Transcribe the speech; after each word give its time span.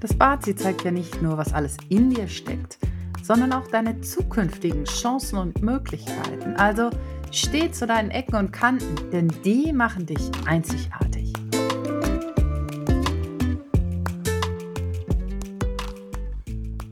Das 0.00 0.14
Bazi 0.14 0.56
zeigt 0.56 0.82
ja 0.84 0.90
nicht 0.90 1.20
nur, 1.20 1.36
was 1.36 1.52
alles 1.52 1.76
in 1.90 2.08
dir 2.08 2.26
steckt, 2.26 2.78
sondern 3.22 3.52
auch 3.52 3.66
deine 3.66 4.00
zukünftigen 4.00 4.84
Chancen 4.86 5.36
und 5.38 5.60
Möglichkeiten. 5.60 6.54
Also 6.56 6.88
steh 7.30 7.70
zu 7.70 7.86
deinen 7.86 8.10
Ecken 8.10 8.36
und 8.36 8.50
Kanten, 8.50 9.10
denn 9.10 9.28
die 9.44 9.74
machen 9.74 10.06
dich 10.06 10.30
einzigartig. 10.46 11.34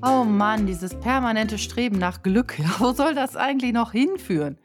Oh 0.03 0.25
Mann, 0.25 0.67
dieses 0.67 0.95
permanente 1.01 1.57
Streben 1.57 1.99
nach 1.99 2.23
Glück, 2.23 2.59
wo 2.79 2.93
soll 2.93 3.15
das 3.15 3.37
eigentlich 3.37 3.73
noch 3.73 3.93
hinführen? 3.93 4.59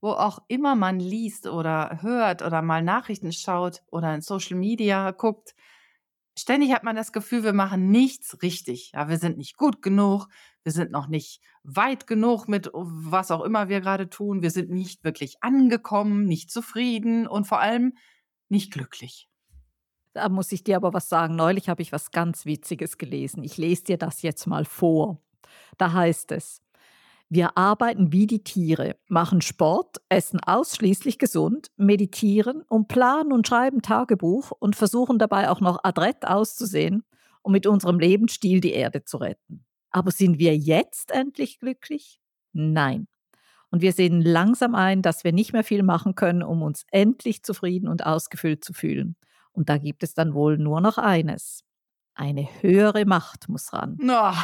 Wo 0.00 0.10
auch 0.10 0.38
immer 0.46 0.76
man 0.76 1.00
liest 1.00 1.48
oder 1.48 1.98
hört 2.02 2.42
oder 2.42 2.62
mal 2.62 2.84
Nachrichten 2.84 3.32
schaut 3.32 3.82
oder 3.90 4.14
in 4.14 4.20
Social 4.20 4.56
Media 4.56 5.10
guckt, 5.10 5.56
ständig 6.40 6.72
hat 6.72 6.84
man 6.84 6.96
das 6.96 7.12
Gefühl, 7.12 7.44
wir 7.44 7.52
machen 7.52 7.90
nichts 7.90 8.42
richtig. 8.42 8.92
Ja, 8.94 9.08
wir 9.08 9.18
sind 9.18 9.38
nicht 9.38 9.56
gut 9.56 9.82
genug, 9.82 10.26
wir 10.62 10.72
sind 10.72 10.90
noch 10.90 11.08
nicht 11.08 11.40
weit 11.62 12.06
genug 12.06 12.48
mit 12.48 12.70
was 12.72 13.30
auch 13.30 13.42
immer 13.42 13.68
wir 13.68 13.80
gerade 13.80 14.08
tun, 14.08 14.42
wir 14.42 14.50
sind 14.50 14.70
nicht 14.70 15.04
wirklich 15.04 15.42
angekommen, 15.42 16.24
nicht 16.24 16.50
zufrieden 16.50 17.26
und 17.26 17.46
vor 17.46 17.60
allem 17.60 17.94
nicht 18.48 18.72
glücklich. 18.72 19.28
Da 20.12 20.28
muss 20.28 20.50
ich 20.50 20.64
dir 20.64 20.76
aber 20.76 20.92
was 20.92 21.08
sagen. 21.08 21.36
Neulich 21.36 21.68
habe 21.68 21.82
ich 21.82 21.92
was 21.92 22.10
ganz 22.10 22.44
Witziges 22.44 22.98
gelesen. 22.98 23.44
Ich 23.44 23.56
lese 23.56 23.84
dir 23.84 23.96
das 23.96 24.22
jetzt 24.22 24.46
mal 24.46 24.64
vor. 24.64 25.22
Da 25.78 25.92
heißt 25.92 26.32
es, 26.32 26.62
wir 27.32 27.56
arbeiten 27.56 28.12
wie 28.12 28.26
die 28.26 28.42
Tiere, 28.42 28.96
machen 29.06 29.40
Sport, 29.40 29.98
essen 30.08 30.40
ausschließlich 30.40 31.16
gesund, 31.16 31.68
meditieren 31.76 32.62
und 32.62 32.88
planen 32.88 33.32
und 33.32 33.46
schreiben 33.46 33.82
Tagebuch 33.82 34.50
und 34.50 34.74
versuchen 34.74 35.20
dabei 35.20 35.48
auch 35.48 35.60
noch 35.60 35.84
adrett 35.84 36.26
auszusehen, 36.26 37.04
um 37.42 37.52
mit 37.52 37.68
unserem 37.68 38.00
Lebensstil 38.00 38.60
die 38.60 38.72
Erde 38.72 39.04
zu 39.04 39.18
retten. 39.18 39.64
Aber 39.92 40.10
sind 40.10 40.40
wir 40.40 40.56
jetzt 40.56 41.12
endlich 41.12 41.60
glücklich? 41.60 42.20
Nein. 42.52 43.06
Und 43.70 43.80
wir 43.80 43.92
sehen 43.92 44.22
langsam 44.22 44.74
ein, 44.74 45.00
dass 45.00 45.22
wir 45.22 45.32
nicht 45.32 45.52
mehr 45.52 45.62
viel 45.62 45.84
machen 45.84 46.16
können, 46.16 46.42
um 46.42 46.62
uns 46.62 46.84
endlich 46.90 47.44
zufrieden 47.44 47.86
und 47.86 48.04
ausgefüllt 48.04 48.64
zu 48.64 48.72
fühlen. 48.72 49.14
Und 49.52 49.68
da 49.68 49.78
gibt 49.78 50.02
es 50.02 50.14
dann 50.14 50.34
wohl 50.34 50.58
nur 50.58 50.80
noch 50.80 50.98
eines. 50.98 51.62
Eine 52.20 52.46
höhere 52.60 53.06
Macht 53.06 53.48
muss 53.48 53.72
ran. 53.72 53.96
No. 53.98 54.34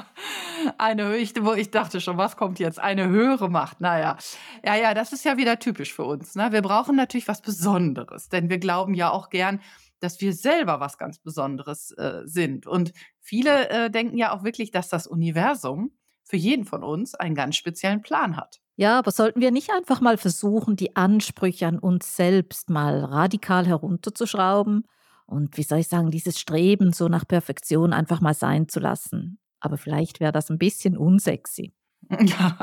eine, 0.78 1.16
ich, 1.16 1.36
ich 1.36 1.70
dachte 1.70 2.00
schon, 2.00 2.18
was 2.18 2.36
kommt 2.36 2.58
jetzt? 2.58 2.80
Eine 2.80 3.06
höhere 3.06 3.48
Macht. 3.48 3.80
Naja, 3.80 4.16
ja, 4.64 4.74
ja, 4.74 4.94
das 4.94 5.12
ist 5.12 5.24
ja 5.24 5.36
wieder 5.36 5.60
typisch 5.60 5.94
für 5.94 6.02
uns. 6.02 6.34
Ne? 6.34 6.50
Wir 6.50 6.60
brauchen 6.60 6.96
natürlich 6.96 7.28
was 7.28 7.40
Besonderes, 7.40 8.30
denn 8.30 8.50
wir 8.50 8.58
glauben 8.58 8.94
ja 8.94 9.12
auch 9.12 9.30
gern, 9.30 9.60
dass 10.00 10.20
wir 10.20 10.32
selber 10.32 10.80
was 10.80 10.98
ganz 10.98 11.20
Besonderes 11.20 11.92
äh, 11.92 12.22
sind. 12.24 12.66
Und 12.66 12.92
viele 13.20 13.68
äh, 13.68 13.90
denken 13.90 14.18
ja 14.18 14.32
auch 14.32 14.42
wirklich, 14.42 14.72
dass 14.72 14.88
das 14.88 15.06
Universum 15.06 15.92
für 16.24 16.36
jeden 16.36 16.64
von 16.64 16.82
uns 16.82 17.14
einen 17.14 17.36
ganz 17.36 17.54
speziellen 17.54 18.02
Plan 18.02 18.36
hat. 18.36 18.58
Ja, 18.74 18.98
aber 18.98 19.12
sollten 19.12 19.40
wir 19.40 19.52
nicht 19.52 19.70
einfach 19.70 20.00
mal 20.00 20.16
versuchen, 20.16 20.74
die 20.74 20.96
Ansprüche 20.96 21.68
an 21.68 21.78
uns 21.78 22.16
selbst 22.16 22.70
mal 22.70 23.04
radikal 23.04 23.68
herunterzuschrauben 23.68 24.84
und 25.28 25.58
wie 25.58 25.62
soll 25.62 25.80
ich 25.80 25.88
sagen, 25.88 26.10
dieses 26.10 26.40
Streben 26.40 26.92
so 26.92 27.08
nach 27.08 27.28
Perfektion 27.28 27.92
einfach 27.92 28.20
mal 28.22 28.34
sein 28.34 28.66
zu 28.66 28.80
lassen? 28.80 29.38
Aber 29.60 29.76
vielleicht 29.76 30.20
wäre 30.20 30.32
das 30.32 30.50
ein 30.50 30.58
bisschen 30.58 30.96
unsexy. 30.96 31.74
Ja. 32.20 32.56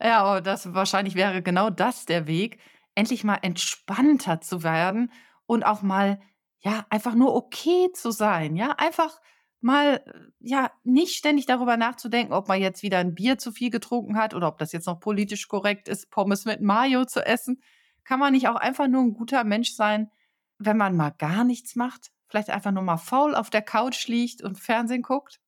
Ja, 0.00 0.22
aber 0.22 0.40
das 0.42 0.74
wahrscheinlich 0.74 1.14
wäre 1.14 1.40
genau 1.42 1.70
das 1.70 2.04
der 2.04 2.26
Weg, 2.26 2.58
endlich 2.94 3.24
mal 3.24 3.38
entspannter 3.40 4.42
zu 4.42 4.62
werden 4.62 5.10
und 5.46 5.64
auch 5.64 5.80
mal 5.80 6.20
ja, 6.58 6.84
einfach 6.90 7.14
nur 7.14 7.34
okay 7.34 7.90
zu 7.94 8.10
sein, 8.10 8.56
ja, 8.56 8.72
einfach 8.72 9.20
mal 9.60 10.04
ja, 10.40 10.70
nicht 10.84 11.14
ständig 11.14 11.46
darüber 11.46 11.76
nachzudenken, 11.76 12.34
ob 12.34 12.48
man 12.48 12.60
jetzt 12.60 12.82
wieder 12.82 12.98
ein 12.98 13.14
Bier 13.14 13.38
zu 13.38 13.52
viel 13.52 13.70
getrunken 13.70 14.16
hat 14.18 14.34
oder 14.34 14.48
ob 14.48 14.58
das 14.58 14.72
jetzt 14.72 14.86
noch 14.86 15.00
politisch 15.00 15.48
korrekt 15.48 15.88
ist, 15.88 16.10
Pommes 16.10 16.44
mit 16.44 16.60
Mayo 16.60 17.04
zu 17.04 17.24
essen. 17.24 17.62
Kann 18.04 18.20
man 18.20 18.32
nicht 18.32 18.48
auch 18.48 18.56
einfach 18.56 18.88
nur 18.88 19.02
ein 19.02 19.14
guter 19.14 19.44
Mensch 19.44 19.72
sein, 19.72 20.10
wenn 20.58 20.76
man 20.76 20.96
mal 20.96 21.10
gar 21.10 21.44
nichts 21.44 21.76
macht? 21.76 22.10
Vielleicht 22.28 22.50
einfach 22.50 22.72
nur 22.72 22.82
mal 22.82 22.96
faul 22.96 23.34
auf 23.34 23.50
der 23.50 23.62
Couch 23.62 24.08
liegt 24.08 24.42
und 24.42 24.58
Fernsehen 24.58 25.02
guckt? 25.02 25.40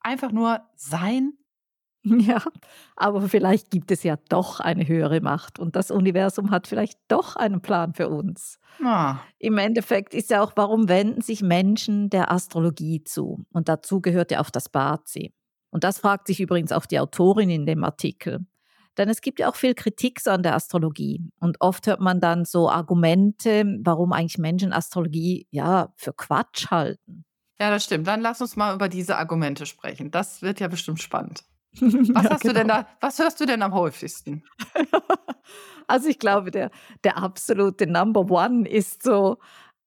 Einfach 0.00 0.32
nur 0.32 0.60
sein? 0.76 1.32
Ja, 2.20 2.42
aber 2.96 3.22
vielleicht 3.28 3.70
gibt 3.70 3.90
es 3.90 4.02
ja 4.02 4.16
doch 4.28 4.60
eine 4.60 4.86
höhere 4.86 5.20
Macht 5.20 5.58
und 5.58 5.76
das 5.76 5.90
Universum 5.90 6.50
hat 6.50 6.66
vielleicht 6.66 6.98
doch 7.08 7.36
einen 7.36 7.60
Plan 7.60 7.92
für 7.92 8.08
uns. 8.08 8.58
Ah. 8.82 9.18
Im 9.38 9.58
Endeffekt 9.58 10.14
ist 10.14 10.30
ja 10.30 10.42
auch, 10.42 10.52
warum 10.56 10.88
wenden 10.88 11.20
sich 11.20 11.42
Menschen 11.42 12.08
der 12.08 12.30
Astrologie 12.30 13.02
zu? 13.04 13.44
Und 13.52 13.68
dazu 13.68 14.00
gehört 14.00 14.30
ja 14.30 14.40
auch 14.40 14.50
das 14.50 14.68
Bazi. 14.68 15.34
Und 15.70 15.84
das 15.84 15.98
fragt 15.98 16.28
sich 16.28 16.40
übrigens 16.40 16.72
auch 16.72 16.86
die 16.86 16.98
Autorin 16.98 17.50
in 17.50 17.66
dem 17.66 17.84
Artikel. 17.84 18.46
Denn 18.98 19.08
es 19.08 19.20
gibt 19.20 19.38
ja 19.38 19.48
auch 19.48 19.54
viel 19.54 19.74
Kritik 19.74 20.20
an 20.26 20.42
der 20.42 20.54
Astrologie. 20.54 21.22
Und 21.38 21.60
oft 21.60 21.86
hört 21.86 22.00
man 22.00 22.20
dann 22.20 22.44
so 22.44 22.68
Argumente, 22.68 23.64
warum 23.82 24.12
eigentlich 24.12 24.38
Menschen 24.38 24.72
Astrologie 24.72 25.46
ja 25.50 25.92
für 25.96 26.12
Quatsch 26.12 26.70
halten. 26.70 27.24
Ja, 27.60 27.70
das 27.70 27.84
stimmt. 27.84 28.06
Dann 28.06 28.20
lass 28.20 28.40
uns 28.40 28.56
mal 28.56 28.74
über 28.74 28.88
diese 28.88 29.16
Argumente 29.16 29.66
sprechen. 29.66 30.10
Das 30.10 30.42
wird 30.42 30.60
ja 30.60 30.68
bestimmt 30.68 31.00
spannend. 31.00 31.44
Was 31.80 32.24
ja, 32.24 32.30
hast 32.30 32.42
genau. 32.42 32.54
du 32.54 32.58
denn 32.58 32.68
genau. 32.68 32.82
da, 32.82 32.88
was 33.00 33.18
hörst 33.18 33.40
du 33.40 33.46
denn 33.46 33.62
am 33.62 33.74
häufigsten? 33.74 34.42
also 35.86 36.08
ich 36.08 36.18
glaube, 36.18 36.50
der, 36.50 36.70
der 37.04 37.18
absolute 37.18 37.86
Number 37.86 38.30
One 38.30 38.66
ist 38.66 39.02
so, 39.02 39.38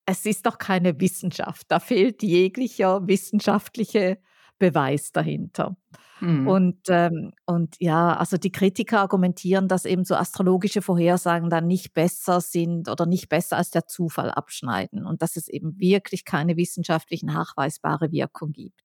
es 0.05 0.25
ist 0.25 0.45
doch 0.45 0.57
keine 0.57 0.99
Wissenschaft. 0.99 1.65
Da 1.69 1.79
fehlt 1.79 2.21
jeglicher 2.23 3.07
wissenschaftliche 3.07 4.19
Beweis 4.59 5.11
dahinter. 5.11 5.75
Mhm. 6.21 6.47
Und, 6.47 6.77
ähm, 6.89 7.33
und 7.45 7.75
ja, 7.79 8.15
also 8.15 8.37
die 8.37 8.51
Kritiker 8.51 8.99
argumentieren, 8.99 9.67
dass 9.67 9.85
eben 9.85 10.05
so 10.05 10.15
astrologische 10.15 10.81
Vorhersagen 10.81 11.49
dann 11.49 11.67
nicht 11.67 11.93
besser 11.93 12.41
sind 12.41 12.87
oder 12.87 13.05
nicht 13.05 13.27
besser 13.27 13.57
als 13.57 13.71
der 13.71 13.87
Zufall 13.87 14.31
abschneiden 14.31 15.05
und 15.05 15.21
dass 15.21 15.35
es 15.35 15.47
eben 15.47 15.77
wirklich 15.79 16.23
keine 16.23 16.57
wissenschaftlich 16.57 17.23
nachweisbare 17.23 18.11
Wirkung 18.11 18.53
gibt. 18.53 18.81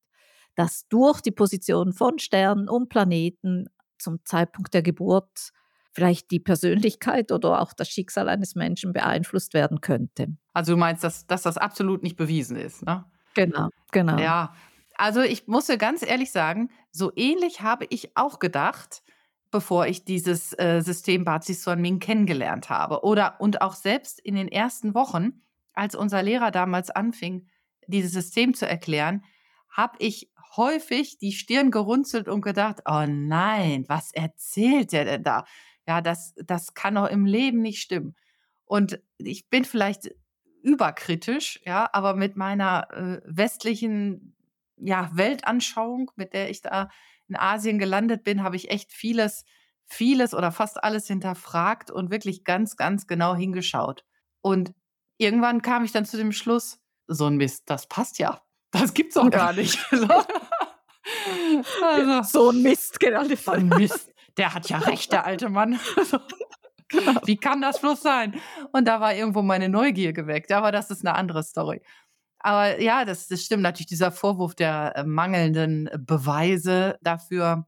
Dass 0.55 0.89
durch 0.89 1.21
die 1.21 1.31
Position 1.31 1.93
von 1.93 2.19
Sternen 2.19 2.69
und 2.69 2.89
Planeten 2.89 3.67
zum 3.99 4.25
Zeitpunkt 4.25 4.73
der 4.73 4.83
Geburt 4.83 5.53
vielleicht 5.93 6.31
die 6.31 6.41
Persönlichkeit 6.41 7.33
oder 7.33 7.61
auch 7.61 7.73
das 7.73 7.89
Schicksal 7.89 8.29
eines 8.29 8.55
Menschen 8.55 8.93
beeinflusst 8.93 9.55
werden 9.55 9.81
könnte. 9.81 10.29
Also 10.53 10.73
du 10.73 10.79
meinst, 10.79 11.05
dass, 11.05 11.27
dass 11.27 11.43
das 11.43 11.57
absolut 11.57 12.03
nicht 12.03 12.17
bewiesen 12.17 12.57
ist, 12.57 12.85
ne? 12.85 13.05
Genau, 13.35 13.69
genau. 13.93 14.19
Ja, 14.19 14.55
also 14.97 15.21
ich 15.23 15.47
muss 15.47 15.67
dir 15.67 15.79
ganz 15.79 16.03
ehrlich 16.03 16.33
sagen, 16.33 16.71
so 16.91 17.13
ähnlich 17.15 17.61
habe 17.61 17.87
ich 17.91 18.17
auch 18.17 18.39
gedacht, 18.39 19.03
bevor 19.51 19.87
ich 19.87 20.05
dieses 20.05 20.53
äh, 20.59 20.81
System 20.81 21.25
Bazis 21.25 21.67
Ming 21.67 21.99
kennengelernt 21.99 22.69
habe. 22.71 23.05
Oder 23.05 23.41
und 23.41 23.63
auch 23.63 23.75
selbst 23.75 24.21
in 24.21 24.35
den 24.35 24.49
ersten 24.49 24.95
Wochen, 24.95 25.43
als 25.73 25.95
unser 25.95 26.23
Lehrer 26.23 26.51
damals 26.51 26.91
anfing, 26.91 27.49
dieses 27.87 28.13
System 28.13 28.55
zu 28.55 28.69
erklären, 28.69 29.25
habe 29.71 29.97
ich 29.99 30.31
häufig 30.57 31.19
die 31.19 31.33
Stirn 31.33 31.71
gerunzelt 31.71 32.29
und 32.29 32.41
gedacht, 32.41 32.81
oh 32.87 33.05
nein, 33.07 33.85
was 33.89 34.13
erzählt 34.13 34.93
der 34.93 35.05
denn 35.05 35.23
da? 35.23 35.45
Ja, 35.87 36.01
das, 36.01 36.35
das 36.45 36.75
kann 36.75 36.95
doch 36.95 37.09
im 37.09 37.27
Leben 37.27 37.61
nicht 37.61 37.81
stimmen. 37.81 38.17
Und 38.65 39.01
ich 39.19 39.49
bin 39.49 39.65
vielleicht 39.65 40.11
überkritisch, 40.63 41.61
ja, 41.65 41.89
aber 41.93 42.15
mit 42.15 42.37
meiner 42.37 42.89
äh, 42.91 43.21
westlichen 43.25 44.36
ja, 44.77 45.11
Weltanschauung, 45.13 46.11
mit 46.17 46.33
der 46.33 46.51
ich 46.51 46.63
da 46.63 46.89
in 47.29 47.37
Asien 47.37 47.79
gelandet 47.79 48.25
bin, 48.25 48.43
habe 48.43 48.57
ich 48.57 48.71
echt 48.71 48.93
vieles, 48.93 49.45
vieles 49.87 50.35
oder 50.35 50.53
fast 50.53 50.83
alles 50.83 51.07
hinterfragt 51.07 51.91
und 51.91 52.11
wirklich 52.11 52.45
ganz, 52.45 52.77
ganz 52.77 53.07
genau 53.07 53.35
hingeschaut. 53.35 54.05
Und 54.43 54.73
irgendwann 55.19 55.63
kam 55.63 55.85
ich 55.85 55.93
dann 55.93 56.05
zu 56.05 56.17
dem 56.17 56.33
Schluss, 56.33 56.81
so 57.07 57.27
ein 57.27 57.37
Mist, 57.37 57.65
das 57.67 57.89
passt 57.89 58.19
ja. 58.19 58.41
Das 58.73 58.93
gibt's 58.93 59.15
doch 59.15 59.31
gar 59.31 59.53
nicht. 59.55 59.79
also, 61.83 62.23
so 62.23 62.51
ein 62.51 62.63
Mist, 62.63 63.01
genau. 63.01 63.23
So 63.37 63.53
ein 63.53 63.69
Mist. 63.69 64.13
Der 64.37 64.53
hat 64.53 64.69
ja 64.69 64.79
recht, 64.79 65.13
der 65.13 65.25
alte 65.25 65.49
Mann. 65.49 65.81
genau. 66.89 67.21
Wie 67.25 67.39
kann 67.39 67.63
das 67.63 67.81
bloß 67.81 68.03
sein? 68.03 68.39
Und 68.73 68.87
da 68.87 69.01
war 69.01 69.15
irgendwo 69.15 69.41
meine 69.41 69.71
Neugier 69.71 70.13
geweckt. 70.13 70.53
Aber 70.53 70.73
das 70.73 70.91
ist 70.91 71.07
eine 71.07 71.15
andere 71.15 71.43
Story. 71.43 71.81
Aber 72.39 72.81
ja, 72.81 73.05
das, 73.05 73.29
das 73.29 73.43
stimmt 73.43 73.63
natürlich, 73.63 73.87
dieser 73.87 74.13
Vorwurf 74.13 74.55
der 74.55 74.95
äh, 74.97 75.05
mangelnden 75.05 75.91
Beweise 75.99 76.99
dafür, 77.03 77.67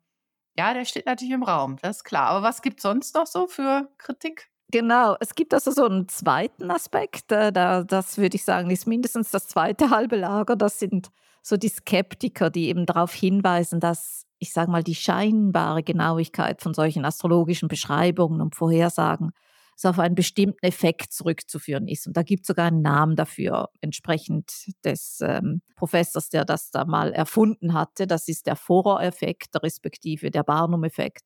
ja, 0.59 0.75
der 0.75 0.85
steht 0.85 1.07
natürlich 1.07 1.33
im 1.33 1.45
Raum, 1.45 1.77
das 1.83 1.99
ist 1.99 2.05
klar. 2.05 2.31
Aber 2.31 2.43
was 2.43 2.63
gibt 2.63 2.79
es 2.79 2.83
sonst 2.83 3.15
noch 3.15 3.27
so 3.27 3.47
für 3.47 3.89
Kritik? 3.97 4.51
Genau, 4.71 5.17
es 5.21 5.35
gibt 5.35 5.55
also 5.55 5.71
so 5.71 5.87
einen 5.87 6.09
zweiten 6.09 6.71
Aspekt, 6.71 7.33
äh, 7.33 7.53
da, 7.53 7.85
das 7.85 8.19
würde 8.19 8.37
ich 8.37 8.45
sagen, 8.45 8.69
ist 8.71 8.87
mindestens 8.87 9.31
das 9.31 9.47
zweite 9.47 9.91
halbe 9.91 10.17
Lager. 10.17 10.57
Das 10.57 10.79
sind 10.79 11.11
so 11.43 11.57
die 11.57 11.69
Skeptiker, 11.69 12.51
die 12.51 12.69
eben 12.69 12.87
darauf 12.87 13.15
hinweisen, 13.15 13.81
dass, 13.81 14.27
ich 14.39 14.53
sage 14.53 14.71
mal, 14.71 14.83
die 14.83 14.95
scheinbare 14.95 15.83
Genauigkeit 15.83 16.61
von 16.61 16.75
solchen 16.75 17.05
astrologischen 17.05 17.69
Beschreibungen 17.69 18.41
und 18.41 18.57
Vorhersagen 18.57 19.31
so 19.81 19.89
auf 19.91 20.01
einen 20.01 20.17
bestimmten 20.17 20.59
Effekt 20.63 21.13
zurückzuführen 21.13 21.87
ist. 21.87 22.09
Und 22.09 22.17
da 22.17 22.25
gibt 22.25 22.43
es 22.43 22.49
sogar 22.49 22.67
einen 22.67 22.83
Namen 22.83 23.15
dafür, 23.15 23.69
entsprechend 23.81 24.51
des 24.85 25.21
ähm, 25.23 25.63
Professors, 25.77 26.31
der 26.31 26.45
das 26.45 26.73
da 26.73 26.85
mal 26.85 27.13
erfunden 27.13 27.75
hatte. 27.75 28.09
Das 28.09 28.27
ist 28.27 28.49
der 28.49 28.57
Forer-Effekt, 28.57 29.63
respektive 29.63 30.33
der 30.33 30.43
Barnum-Effekt. 30.43 31.23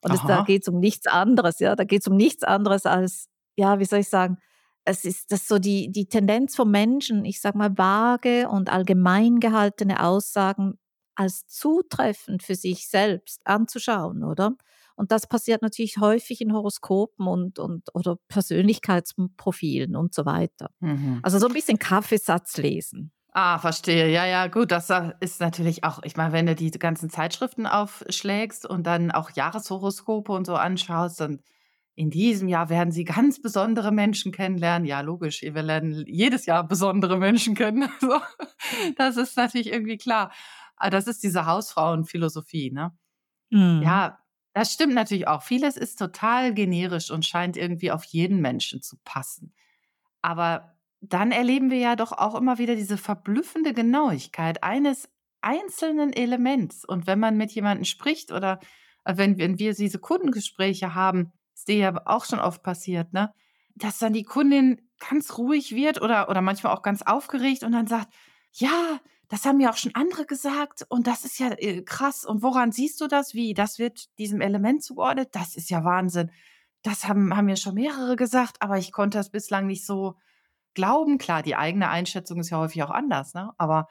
Und 0.00 0.14
es, 0.14 0.22
da 0.26 0.44
geht 0.44 0.62
es 0.62 0.68
um 0.68 0.80
nichts 0.80 1.06
anderes, 1.06 1.58
ja. 1.58 1.76
Da 1.76 1.84
geht 1.84 2.00
es 2.00 2.08
um 2.08 2.16
nichts 2.16 2.42
anderes 2.42 2.86
als, 2.86 3.26
ja, 3.56 3.78
wie 3.80 3.84
soll 3.84 3.98
ich 3.98 4.08
sagen, 4.08 4.38
es 4.86 5.04
ist 5.04 5.30
das 5.30 5.46
so 5.46 5.58
die, 5.58 5.92
die 5.92 6.06
Tendenz 6.06 6.56
vom 6.56 6.70
Menschen, 6.70 7.26
ich 7.26 7.42
sage 7.42 7.58
mal, 7.58 7.76
vage 7.76 8.48
und 8.48 8.72
allgemein 8.72 9.40
gehaltene 9.40 10.02
Aussagen 10.02 10.78
als 11.16 11.46
zutreffend 11.48 12.42
für 12.42 12.54
sich 12.54 12.88
selbst 12.88 13.42
anzuschauen, 13.44 14.24
oder? 14.24 14.56
Und 15.00 15.12
das 15.12 15.26
passiert 15.26 15.62
natürlich 15.62 15.96
häufig 15.96 16.42
in 16.42 16.52
Horoskopen 16.52 17.26
und, 17.26 17.58
und 17.58 17.88
oder 17.94 18.16
Persönlichkeitsprofilen 18.28 19.96
und 19.96 20.12
so 20.12 20.26
weiter. 20.26 20.68
Mhm. 20.80 21.20
Also 21.22 21.38
so 21.38 21.46
ein 21.46 21.54
bisschen 21.54 21.78
Kaffeesatz 21.78 22.58
lesen. 22.58 23.10
Ah, 23.32 23.58
verstehe. 23.58 24.10
Ja, 24.12 24.26
ja, 24.26 24.48
gut. 24.48 24.70
Das 24.70 24.92
ist 25.20 25.40
natürlich 25.40 25.84
auch, 25.84 26.02
ich 26.02 26.18
meine, 26.18 26.34
wenn 26.34 26.44
du 26.44 26.54
die 26.54 26.70
ganzen 26.72 27.08
Zeitschriften 27.08 27.66
aufschlägst 27.66 28.66
und 28.66 28.86
dann 28.86 29.10
auch 29.10 29.30
Jahreshoroskope 29.30 30.32
und 30.32 30.44
so 30.44 30.54
anschaust, 30.54 31.18
dann 31.18 31.40
in 31.94 32.10
diesem 32.10 32.48
Jahr 32.48 32.68
werden 32.68 32.92
sie 32.92 33.04
ganz 33.04 33.40
besondere 33.40 33.92
Menschen 33.92 34.32
kennenlernen. 34.32 34.86
Ja, 34.86 35.00
logisch, 35.00 35.40
wir 35.40 35.62
lernen 35.62 36.04
jedes 36.08 36.44
Jahr 36.44 36.68
besondere 36.68 37.16
Menschen 37.16 37.54
kennen. 37.54 37.88
Also, 38.02 38.20
das 38.98 39.16
ist 39.16 39.38
natürlich 39.38 39.72
irgendwie 39.72 39.96
klar. 39.96 40.30
Aber 40.76 40.88
ah, 40.88 40.90
das 40.90 41.06
ist 41.06 41.22
diese 41.22 41.46
Hausfrauenphilosophie, 41.46 42.70
ne? 42.70 42.92
Mhm. 43.50 43.82
Ja, 43.82 44.19
das 44.52 44.72
stimmt 44.72 44.94
natürlich 44.94 45.28
auch. 45.28 45.42
Vieles 45.42 45.76
ist 45.76 45.98
total 45.98 46.54
generisch 46.54 47.10
und 47.10 47.24
scheint 47.24 47.56
irgendwie 47.56 47.92
auf 47.92 48.04
jeden 48.04 48.40
Menschen 48.40 48.82
zu 48.82 48.96
passen. 49.04 49.54
Aber 50.22 50.76
dann 51.00 51.32
erleben 51.32 51.70
wir 51.70 51.78
ja 51.78 51.96
doch 51.96 52.12
auch 52.12 52.34
immer 52.34 52.58
wieder 52.58 52.76
diese 52.76 52.98
verblüffende 52.98 53.72
Genauigkeit 53.72 54.62
eines 54.62 55.08
einzelnen 55.40 56.12
Elements. 56.12 56.84
Und 56.84 57.06
wenn 57.06 57.18
man 57.18 57.36
mit 57.36 57.52
jemandem 57.52 57.84
spricht 57.84 58.32
oder 58.32 58.60
äh, 59.04 59.16
wenn, 59.16 59.38
wenn 59.38 59.58
wir 59.58 59.74
diese 59.74 59.98
Kundengespräche 59.98 60.94
haben, 60.94 61.32
ist 61.54 61.68
dir 61.68 61.76
ja 61.76 62.02
auch 62.06 62.24
schon 62.24 62.40
oft 62.40 62.62
passiert, 62.62 63.12
ne? 63.12 63.32
Dass 63.76 63.98
dann 63.98 64.12
die 64.12 64.24
Kundin 64.24 64.82
ganz 64.98 65.38
ruhig 65.38 65.74
wird 65.74 66.02
oder, 66.02 66.28
oder 66.28 66.42
manchmal 66.42 66.74
auch 66.74 66.82
ganz 66.82 67.02
aufgeregt 67.02 67.62
und 67.62 67.72
dann 67.72 67.86
sagt, 67.86 68.12
ja, 68.52 69.00
das 69.30 69.44
haben 69.44 69.58
mir 69.58 69.70
auch 69.70 69.76
schon 69.76 69.94
andere 69.94 70.26
gesagt 70.26 70.84
und 70.88 71.06
das 71.06 71.24
ist 71.24 71.38
ja 71.38 71.52
äh, 71.52 71.82
krass. 71.82 72.24
Und 72.24 72.42
woran 72.42 72.72
siehst 72.72 73.00
du 73.00 73.06
das? 73.06 73.32
Wie? 73.32 73.54
Das 73.54 73.78
wird 73.78 74.06
diesem 74.18 74.40
Element 74.40 74.82
zugeordnet? 74.82 75.28
Das 75.32 75.54
ist 75.54 75.70
ja 75.70 75.84
Wahnsinn. 75.84 76.32
Das 76.82 77.06
haben, 77.06 77.34
haben 77.36 77.46
mir 77.46 77.56
schon 77.56 77.74
mehrere 77.74 78.16
gesagt, 78.16 78.60
aber 78.60 78.76
ich 78.76 78.90
konnte 78.90 79.18
das 79.18 79.30
bislang 79.30 79.68
nicht 79.68 79.86
so 79.86 80.16
glauben. 80.74 81.16
Klar, 81.18 81.44
die 81.44 81.54
eigene 81.54 81.90
Einschätzung 81.90 82.40
ist 82.40 82.50
ja 82.50 82.58
häufig 82.58 82.82
auch 82.82 82.90
anders, 82.90 83.32
ne? 83.32 83.52
Aber 83.56 83.86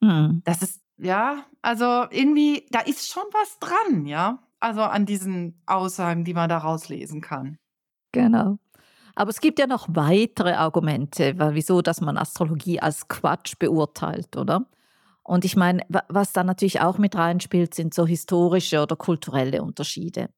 mhm. 0.00 0.40
das 0.46 0.62
ist, 0.62 0.80
ja, 0.96 1.44
also 1.60 2.06
irgendwie, 2.10 2.66
da 2.70 2.80
ist 2.80 3.12
schon 3.12 3.24
was 3.32 3.58
dran, 3.58 4.06
ja. 4.06 4.42
Also 4.58 4.80
an 4.80 5.04
diesen 5.04 5.60
Aussagen, 5.66 6.24
die 6.24 6.34
man 6.34 6.48
da 6.48 6.56
rauslesen 6.56 7.20
kann. 7.20 7.58
Genau. 8.12 8.58
Aber 9.14 9.30
es 9.30 9.40
gibt 9.40 9.58
ja 9.58 9.66
noch 9.66 9.86
weitere 9.90 10.52
Argumente, 10.52 11.34
wieso, 11.54 11.82
dass 11.82 12.00
man 12.00 12.16
Astrologie 12.16 12.80
als 12.80 13.08
Quatsch 13.08 13.54
beurteilt, 13.58 14.36
oder? 14.36 14.66
Und 15.22 15.44
ich 15.44 15.56
meine, 15.56 15.82
was 16.08 16.32
da 16.32 16.42
natürlich 16.42 16.80
auch 16.80 16.98
mit 16.98 17.14
reinspielt, 17.14 17.74
sind 17.74 17.94
so 17.94 18.06
historische 18.06 18.82
oder 18.82 18.96
kulturelle 18.96 19.62
Unterschiede. 19.62 20.30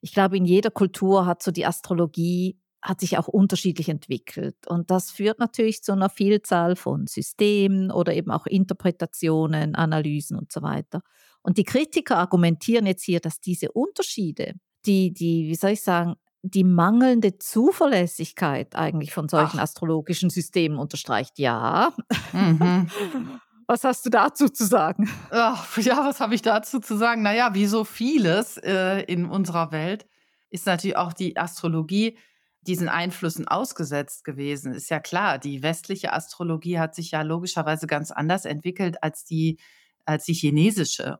Ich 0.00 0.12
glaube, 0.12 0.36
in 0.36 0.44
jeder 0.44 0.70
Kultur 0.70 1.26
hat 1.26 1.42
so 1.42 1.50
die 1.50 1.66
Astrologie 1.66 2.58
hat 2.80 3.00
sich 3.00 3.18
auch 3.18 3.28
unterschiedlich 3.28 3.88
entwickelt. 3.88 4.56
Und 4.66 4.90
das 4.90 5.10
führt 5.10 5.40
natürlich 5.40 5.82
zu 5.82 5.92
einer 5.92 6.08
Vielzahl 6.08 6.76
von 6.76 7.06
Systemen 7.06 7.90
oder 7.90 8.14
eben 8.14 8.30
auch 8.30 8.46
Interpretationen, 8.46 9.74
Analysen 9.74 10.38
und 10.38 10.52
so 10.52 10.62
weiter. 10.62 11.02
Und 11.42 11.58
die 11.58 11.64
Kritiker 11.64 12.18
argumentieren 12.18 12.86
jetzt 12.86 13.04
hier, 13.04 13.20
dass 13.20 13.40
diese 13.40 13.72
Unterschiede, 13.72 14.54
die, 14.86 15.12
die, 15.12 15.48
wie 15.48 15.54
soll 15.56 15.70
ich 15.70 15.82
sagen, 15.82 16.14
die 16.54 16.64
mangelnde 16.64 17.38
Zuverlässigkeit 17.38 18.74
eigentlich 18.74 19.12
von 19.12 19.28
solchen 19.28 19.58
Ach. 19.58 19.64
astrologischen 19.64 20.30
Systemen 20.30 20.78
unterstreicht. 20.78 21.38
Ja. 21.38 21.92
Mhm. 22.32 22.88
Was 23.66 23.84
hast 23.84 24.06
du 24.06 24.10
dazu 24.10 24.48
zu 24.48 24.64
sagen? 24.64 25.10
Ach, 25.30 25.76
ja, 25.76 26.08
was 26.08 26.20
habe 26.20 26.34
ich 26.34 26.40
dazu 26.40 26.80
zu 26.80 26.96
sagen? 26.96 27.20
Naja, 27.20 27.52
wie 27.52 27.66
so 27.66 27.84
vieles 27.84 28.56
äh, 28.56 29.02
in 29.02 29.26
unserer 29.26 29.72
Welt 29.72 30.06
ist 30.48 30.64
natürlich 30.64 30.96
auch 30.96 31.12
die 31.12 31.36
Astrologie 31.36 32.16
diesen 32.62 32.88
Einflüssen 32.88 33.46
ausgesetzt 33.46 34.24
gewesen. 34.24 34.72
Ist 34.72 34.88
ja 34.88 35.00
klar, 35.00 35.38
die 35.38 35.62
westliche 35.62 36.14
Astrologie 36.14 36.78
hat 36.78 36.94
sich 36.94 37.10
ja 37.10 37.20
logischerweise 37.20 37.86
ganz 37.86 38.10
anders 38.10 38.46
entwickelt 38.46 39.02
als 39.02 39.24
die, 39.24 39.58
als 40.06 40.24
die 40.24 40.32
chinesische. 40.32 41.18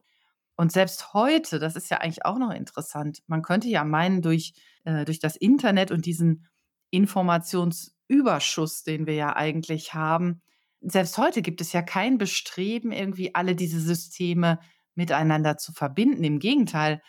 Und 0.58 0.72
selbst 0.72 1.14
heute, 1.14 1.60
das 1.60 1.76
ist 1.76 1.88
ja 1.88 1.98
eigentlich 1.98 2.24
auch 2.24 2.36
noch 2.36 2.50
interessant, 2.50 3.20
man 3.28 3.42
könnte 3.42 3.68
ja 3.68 3.84
meinen, 3.84 4.22
durch, 4.22 4.54
äh, 4.84 5.04
durch 5.04 5.20
das 5.20 5.36
Internet 5.36 5.92
und 5.92 6.04
diesen 6.04 6.48
Informationsüberschuss, 6.90 8.82
den 8.82 9.06
wir 9.06 9.14
ja 9.14 9.36
eigentlich 9.36 9.94
haben, 9.94 10.42
selbst 10.80 11.16
heute 11.16 11.42
gibt 11.42 11.60
es 11.60 11.72
ja 11.72 11.82
kein 11.82 12.18
Bestreben, 12.18 12.90
irgendwie 12.90 13.36
alle 13.36 13.54
diese 13.54 13.80
Systeme 13.80 14.58
miteinander 14.96 15.58
zu 15.58 15.72
verbinden. 15.72 16.24
Im 16.24 16.40
Gegenteil, 16.40 17.02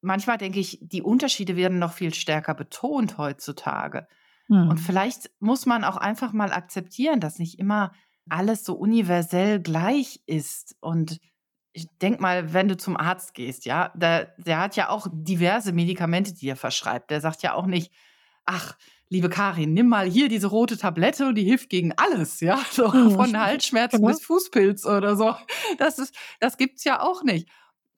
manchmal 0.00 0.38
denke 0.38 0.60
ich, 0.60 0.78
die 0.80 1.02
Unterschiede 1.02 1.56
werden 1.56 1.80
noch 1.80 1.94
viel 1.94 2.14
stärker 2.14 2.54
betont 2.54 3.18
heutzutage. 3.18 4.06
Hm. 4.46 4.68
Und 4.68 4.78
vielleicht 4.78 5.28
muss 5.40 5.66
man 5.66 5.82
auch 5.82 5.96
einfach 5.96 6.32
mal 6.32 6.52
akzeptieren, 6.52 7.18
dass 7.18 7.40
nicht 7.40 7.58
immer 7.58 7.92
alles 8.28 8.64
so 8.64 8.74
universell 8.74 9.60
gleich 9.60 10.20
ist 10.26 10.76
und 10.80 11.18
ich 11.72 11.88
denke 12.00 12.20
mal, 12.20 12.52
wenn 12.52 12.68
du 12.68 12.76
zum 12.76 12.96
Arzt 12.96 13.34
gehst, 13.34 13.64
ja, 13.64 13.90
der, 13.94 14.34
der 14.36 14.58
hat 14.58 14.76
ja 14.76 14.90
auch 14.90 15.06
diverse 15.10 15.72
Medikamente, 15.72 16.34
die 16.34 16.48
er 16.48 16.56
verschreibt. 16.56 17.10
Der 17.10 17.20
sagt 17.20 17.42
ja 17.42 17.54
auch 17.54 17.66
nicht, 17.66 17.92
ach, 18.44 18.76
liebe 19.08 19.28
Karin, 19.28 19.72
nimm 19.72 19.88
mal 19.88 20.08
hier 20.08 20.28
diese 20.28 20.46
rote 20.46 20.76
Tablette 20.76 21.26
und 21.26 21.34
die 21.34 21.44
hilft 21.44 21.68
gegen 21.68 21.92
alles, 21.92 22.40
ja, 22.40 22.58
so 22.70 22.88
mhm. 22.88 23.12
von 23.12 23.38
Halsschmerzen 23.38 23.98
genau. 23.98 24.08
bis 24.08 24.22
Fußpilz 24.22 24.86
oder 24.86 25.16
so. 25.16 25.34
Das 25.78 25.98
ist, 25.98 26.14
das 26.40 26.56
gibt's 26.56 26.84
ja 26.84 27.00
auch 27.00 27.22
nicht. 27.22 27.48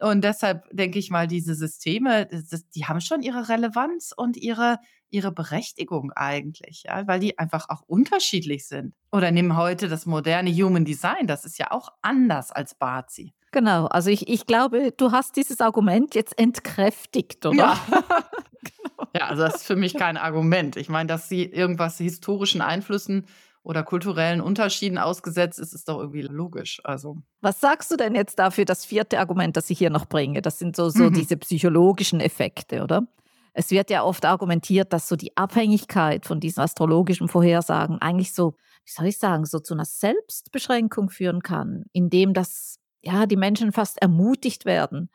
Und 0.01 0.25
deshalb 0.25 0.65
denke 0.73 0.99
ich 0.99 1.11
mal, 1.11 1.27
diese 1.27 1.55
Systeme, 1.55 2.27
das, 2.27 2.69
die 2.69 2.85
haben 2.85 3.01
schon 3.01 3.23
ihre 3.23 3.49
Relevanz 3.49 4.13
und 4.15 4.37
ihre, 4.37 4.79
ihre 5.09 5.31
Berechtigung 5.31 6.11
eigentlich, 6.13 6.83
ja, 6.87 7.07
weil 7.07 7.21
die 7.21 7.39
einfach 7.39 7.69
auch 7.69 7.83
unterschiedlich 7.83 8.67
sind. 8.67 8.95
Oder 9.13 9.31
nehmen 9.31 9.57
heute 9.57 9.89
das 9.89 10.05
moderne 10.07 10.51
Human 10.51 10.85
Design, 10.85 11.29
das 11.29 11.45
ist 11.45 11.59
ja 11.59 11.71
auch 11.71 11.91
anders 12.03 12.51
als 12.51 12.75
Bazi. 12.75 13.33
Genau, 13.55 13.87
also 13.87 14.11
ich, 14.11 14.29
ich 14.29 14.47
glaube, 14.47 14.93
du 14.97 15.13
hast 15.13 15.37
dieses 15.37 15.61
Argument 15.61 16.17
jetzt 16.17 16.37
entkräftigt, 16.37 17.47
oder? 17.47 17.57
Ja. 17.57 17.81
genau. 17.89 19.09
ja, 19.15 19.29
also 19.29 19.45
das 19.45 19.55
ist 19.55 19.67
für 19.67 19.77
mich 19.77 19.95
kein 19.95 20.17
Argument. 20.17 20.75
Ich 20.75 20.89
meine, 20.89 21.07
dass 21.07 21.29
sie 21.29 21.45
irgendwas 21.45 21.99
historischen 21.99 22.61
Einflüssen 22.61 23.27
oder 23.63 23.85
kulturellen 23.85 24.41
Unterschieden 24.41 24.99
ausgesetzt 24.99 25.61
ist, 25.61 25.73
ist 25.73 25.89
doch 25.89 26.01
irgendwie 26.01 26.23
logisch. 26.23 26.81
Also. 26.83 27.19
Was 27.43 27.61
sagst 27.61 27.93
du 27.93 27.97
denn 27.97 28.17
jetzt 28.17 28.41
dafür, 28.41 28.65
das 28.65 28.85
vierte 28.85 29.21
Argument, 29.21 29.57
das 29.57 29.71
ich 29.71 29.79
hier 29.79 29.91
noch 29.91 30.07
bringe? 30.07 30.43
Das 30.43 30.59
sind 30.59 30.75
so, 30.75 30.89
so 30.89 31.05
mhm. 31.05 31.15
diese 31.15 31.37
psychologischen 31.37 32.19
Effekte, 32.19 32.83
oder? 32.83 33.07
Es 33.53 33.71
wird 33.71 33.89
ja 33.89 34.03
oft 34.03 34.25
argumentiert, 34.25 34.93
dass 34.93 35.07
so 35.07 35.15
die 35.15 35.37
Abhängigkeit 35.37 36.27
von 36.27 36.41
diesen 36.41 36.61
astrologischen 36.61 37.29
Vorhersagen 37.29 38.01
eigentlich 38.01 38.35
so, 38.35 38.57
wie 38.85 38.91
soll 38.91 39.07
ich 39.07 39.19
sagen, 39.19 39.45
so 39.45 39.61
zu 39.61 39.75
einer 39.75 39.85
Selbstbeschränkung 39.85 41.09
führen 41.09 41.41
kann, 41.41 41.85
indem 41.93 42.35
das 42.35 42.81
ja, 43.05 43.27
die 43.27 43.37
Menschen 43.37 43.73
fast 43.73 44.01
ermutigt 44.01 44.65
werden, 44.65 45.11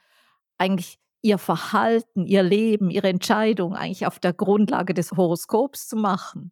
eigentlich 0.58 1.00
ihr 1.22 1.38
Verhalten, 1.38 2.26
ihr 2.26 2.44
Leben, 2.44 2.90
ihre 2.90 3.10
Entscheidung 3.10 3.76
eigentlich 3.76 4.06
auf 4.06 4.20
der 4.20 4.34
Grundlage 4.34 4.94
des 4.94 5.12
Horoskops 5.12 5.88
zu 5.88 5.98
machen 5.98 6.52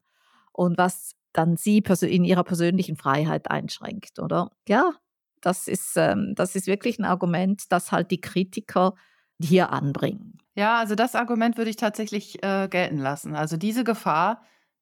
und 0.51 0.77
was 0.77 1.13
dann 1.34 1.56
sie 1.56 1.84
in 2.01 2.25
ihrer 2.25 2.44
persönlichen 2.44 2.98
Freiheit 2.98 3.50
einschränkt, 3.50 4.20
oder? 4.20 4.51
Ja, 4.67 4.94
das 5.41 5.67
ist, 5.67 5.96
ähm, 5.96 6.34
das 6.36 6.56
ist 6.56 6.67
wirklich 6.67 7.00
ein 7.00 7.06
Argument, 7.06 7.72
das 7.72 7.91
halt 7.91 8.12
die 8.12 8.22
Kritiker 8.22 8.96
hier 9.39 9.72
anbringen. 9.72 10.39
Ja, 10.56 10.79
also 10.79 10.96
das 10.96 11.13
Argument 11.13 11.58
würde 11.58 11.70
ich 11.70 11.75
tatsächlich 11.75 12.44
äh, 12.44 12.67
gelten 12.67 12.98
lassen. 12.98 13.36
Also 13.36 13.56
diese 13.56 13.84
Gefahr, 13.84 14.41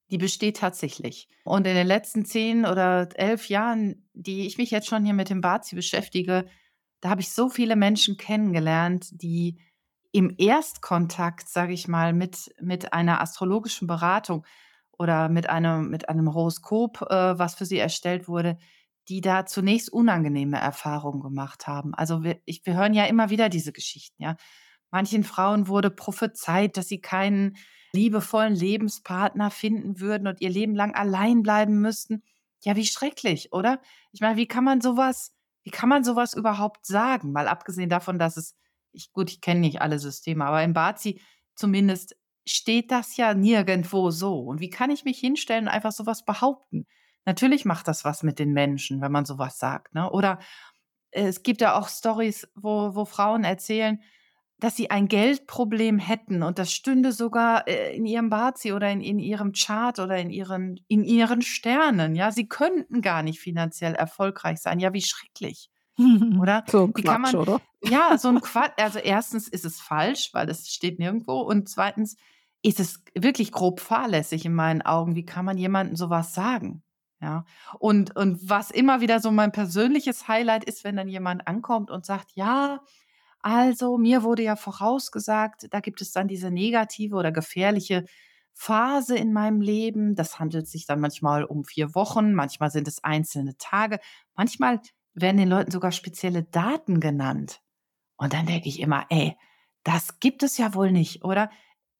die 0.09 0.17
besteht 0.17 0.57
tatsächlich. 0.57 1.27
Und 1.43 1.67
in 1.67 1.75
den 1.75 1.87
letzten 1.87 2.23
zehn 2.23 2.65
oder 2.65 3.09
elf 3.15 3.49
Jahren, 3.49 4.04
die 4.15 4.47
ich 4.47 4.57
mich 4.57 4.71
jetzt 4.71 4.87
schon 4.87 5.05
hier 5.05 5.13
mit 5.13 5.29
dem 5.29 5.41
Bazi 5.41 5.75
beschäftige, 5.75 6.45
da 7.01 7.09
habe 7.09 7.21
ich 7.21 7.31
so 7.31 7.49
viele 7.49 7.75
Menschen 7.75 8.17
kennengelernt, 8.17 9.07
die 9.11 9.59
im 10.11 10.33
Erstkontakt, 10.37 11.49
sage 11.49 11.73
ich 11.73 11.87
mal, 11.87 12.13
mit, 12.13 12.55
mit 12.61 12.93
einer 12.93 13.21
astrologischen 13.21 13.87
Beratung 13.87 14.45
oder 14.97 15.29
mit 15.29 15.49
einem, 15.49 15.89
mit 15.89 16.07
einem 16.09 16.33
Horoskop, 16.33 17.01
äh, 17.01 17.37
was 17.37 17.55
für 17.55 17.65
sie 17.65 17.77
erstellt 17.77 18.27
wurde, 18.27 18.57
die 19.09 19.21
da 19.21 19.45
zunächst 19.45 19.91
unangenehme 19.91 20.57
Erfahrungen 20.57 21.21
gemacht 21.21 21.67
haben. 21.67 21.93
Also 21.93 22.23
wir, 22.23 22.39
ich, 22.45 22.65
wir 22.65 22.75
hören 22.75 22.93
ja 22.93 23.05
immer 23.05 23.29
wieder 23.29 23.49
diese 23.49 23.71
Geschichten, 23.71 24.23
ja. 24.23 24.35
Manchen 24.91 25.25
Frauen 25.25 25.67
wurde 25.67 25.89
prophezeit, 25.89 26.77
dass 26.77 26.87
sie 26.87 27.01
keinen 27.01 27.57
liebevollen 27.91 28.55
Lebenspartner 28.55 29.51
finden 29.51 29.99
würden 29.99 30.27
und 30.27 30.39
ihr 30.39 30.49
Leben 30.49 30.75
lang 30.75 30.95
allein 30.95 31.43
bleiben 31.43 31.81
müssten. 31.81 32.23
Ja, 32.65 32.75
wie 32.75 32.85
schrecklich, 32.85 33.53
oder? 33.53 33.79
Ich 34.11 34.21
meine, 34.21 34.37
wie 34.37 34.47
kann 34.47 34.63
man 34.63 34.81
sowas, 34.81 35.33
wie 35.63 35.69
kann 35.71 35.87
man 35.87 36.03
sowas 36.03 36.33
überhaupt 36.33 36.85
sagen? 36.85 37.31
Mal 37.31 37.47
abgesehen 37.47 37.89
davon, 37.89 38.17
dass 38.19 38.37
es, 38.37 38.55
ich, 38.91 39.13
gut, 39.13 39.29
ich 39.29 39.39
kenne 39.39 39.59
nicht 39.59 39.81
alle 39.81 39.99
Systeme, 39.99 40.45
aber 40.45 40.63
im 40.63 40.73
Bazi 40.73 41.21
zumindest 41.55 42.15
steht 42.47 42.91
das 42.91 43.17
ja 43.17 43.33
nirgendwo 43.35 44.09
so. 44.11 44.39
Und 44.39 44.59
wie 44.59 44.69
kann 44.69 44.89
ich 44.89 45.05
mich 45.05 45.19
hinstellen 45.19 45.65
und 45.65 45.73
einfach 45.73 45.91
sowas 45.91 46.25
behaupten? 46.25 46.87
Natürlich 47.25 47.65
macht 47.65 47.87
das 47.87 48.03
was 48.03 48.23
mit 48.23 48.39
den 48.39 48.51
Menschen, 48.51 49.01
wenn 49.01 49.11
man 49.11 49.25
sowas 49.25 49.57
sagt. 49.59 49.93
Ne? 49.93 50.09
Oder 50.11 50.39
es 51.11 51.43
gibt 51.43 51.61
ja 51.61 51.77
auch 51.77 51.87
Stories, 51.87 52.47
wo, 52.55 52.95
wo 52.95 53.05
Frauen 53.05 53.43
erzählen, 53.43 54.01
dass 54.59 54.75
sie 54.75 54.89
ein 54.89 55.07
Geldproblem 55.07 55.99
hätten 55.99 56.41
und 56.41 56.59
das 56.59 56.71
stünde 56.71 57.11
sogar 57.11 57.67
äh, 57.67 57.95
in 57.95 58.05
ihrem 58.05 58.29
Bazi 58.29 58.71
oder 58.71 58.89
in, 58.89 59.01
in 59.01 59.19
ihrem 59.19 59.51
Chart 59.51 59.99
oder 59.99 60.17
in 60.17 60.29
ihren, 60.29 60.79
in 60.87 61.03
ihren 61.03 61.41
Sternen. 61.41 62.15
Ja, 62.15 62.31
sie 62.31 62.47
könnten 62.47 63.01
gar 63.01 63.21
nicht 63.21 63.39
finanziell 63.39 63.93
erfolgreich 63.95 64.59
sein. 64.59 64.79
Ja, 64.79 64.93
wie 64.93 65.01
schrecklich. 65.01 65.69
Oder? 66.41 66.65
So 66.67 66.85
ein 66.85 66.93
Wie 66.93 67.03
kann 67.03 67.21
Quatsch, 67.21 67.33
man, 67.33 67.41
oder? 67.41 67.61
ja, 67.81 68.17
so 68.17 68.27
ein 68.27 68.41
Quatsch. 68.41 68.73
Also 68.77 68.99
erstens 68.99 69.47
ist 69.47 69.63
es 69.63 69.79
falsch, 69.79 70.31
weil 70.33 70.49
es 70.49 70.67
steht 70.67 70.99
nirgendwo. 70.99 71.39
Und 71.39 71.69
zweitens 71.69 72.17
ist 72.61 72.81
es 72.81 73.01
wirklich 73.13 73.53
grob 73.53 73.79
fahrlässig 73.79 74.45
in 74.45 74.53
meinen 74.53 74.81
Augen. 74.81 75.15
Wie 75.15 75.23
kann 75.23 75.45
man 75.45 75.57
jemandem 75.57 75.95
sowas 75.95 76.33
sagen? 76.33 76.83
Ja. 77.21 77.45
Und, 77.79 78.15
und 78.15 78.49
was 78.49 78.71
immer 78.71 78.99
wieder 78.99 79.21
so 79.21 79.31
mein 79.31 79.53
persönliches 79.53 80.27
Highlight 80.27 80.65
ist, 80.65 80.83
wenn 80.83 80.97
dann 80.97 81.07
jemand 81.07 81.47
ankommt 81.47 81.91
und 81.91 82.05
sagt, 82.05 82.31
ja, 82.33 82.81
also 83.45 83.99
mir 83.99 84.23
wurde 84.23 84.41
ja 84.41 84.55
vorausgesagt, 84.55 85.67
da 85.69 85.79
gibt 85.79 86.01
es 86.01 86.11
dann 86.11 86.27
diese 86.27 86.49
negative 86.49 87.15
oder 87.15 87.31
gefährliche 87.31 88.05
Phase 88.55 89.15
in 89.15 89.33
meinem 89.33 89.61
Leben. 89.61 90.15
Das 90.15 90.39
handelt 90.39 90.67
sich 90.67 90.87
dann 90.87 90.99
manchmal 90.99 91.43
um 91.43 91.63
vier 91.63 91.93
Wochen, 91.93 92.33
manchmal 92.33 92.71
sind 92.71 92.87
es 92.87 93.03
einzelne 93.03 93.55
Tage, 93.57 93.99
manchmal 94.33 94.81
werden 95.13 95.37
den 95.37 95.47
Leuten 95.49 95.69
sogar 95.69 95.91
spezielle 95.91 96.41
Daten 96.41 96.99
genannt. 96.99 97.61
Und 98.17 98.33
dann 98.33 98.47
denke 98.47 98.69
ich 98.69 98.79
immer, 98.79 99.05
ey, 99.09 99.37
das 99.83 100.19
gibt 100.19 100.41
es 100.41 100.57
ja 100.57 100.73
wohl 100.73 100.91
nicht, 100.91 101.23
oder? 101.23 101.51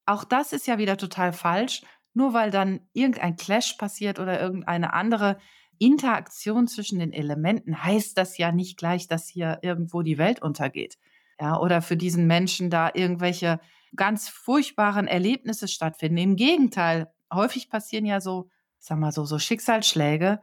Auch 0.07 0.23
das 0.23 0.51
ist 0.51 0.65
ja 0.65 0.79
wieder 0.79 0.97
total 0.97 1.31
falsch, 1.31 1.83
nur 2.15 2.33
weil 2.33 2.49
dann 2.49 2.81
irgendein 2.93 3.35
Clash 3.35 3.73
passiert 3.73 4.19
oder 4.19 4.41
irgendeine 4.41 4.93
andere 4.93 5.39
Interaktion 5.77 6.67
zwischen 6.67 6.97
den 6.99 7.13
Elementen, 7.13 7.83
heißt 7.83 8.17
das 8.17 8.37
ja 8.39 8.51
nicht 8.51 8.77
gleich, 8.77 9.07
dass 9.07 9.27
hier 9.27 9.59
irgendwo 9.61 10.01
die 10.01 10.17
Welt 10.17 10.41
untergeht. 10.41 10.97
Ja, 11.39 11.59
oder 11.59 11.81
für 11.81 11.97
diesen 11.97 12.27
Menschen 12.27 12.69
da 12.69 12.91
irgendwelche 12.93 13.59
ganz 13.95 14.29
furchtbaren 14.29 15.07
Erlebnisse 15.07 15.67
stattfinden. 15.67 16.17
Im 16.17 16.35
Gegenteil, 16.35 17.11
häufig 17.33 17.69
passieren 17.69 18.05
ja 18.05 18.21
so, 18.21 18.49
sag 18.79 18.99
mal 18.99 19.11
so, 19.11 19.25
so 19.25 19.39
Schicksalsschläge 19.39 20.39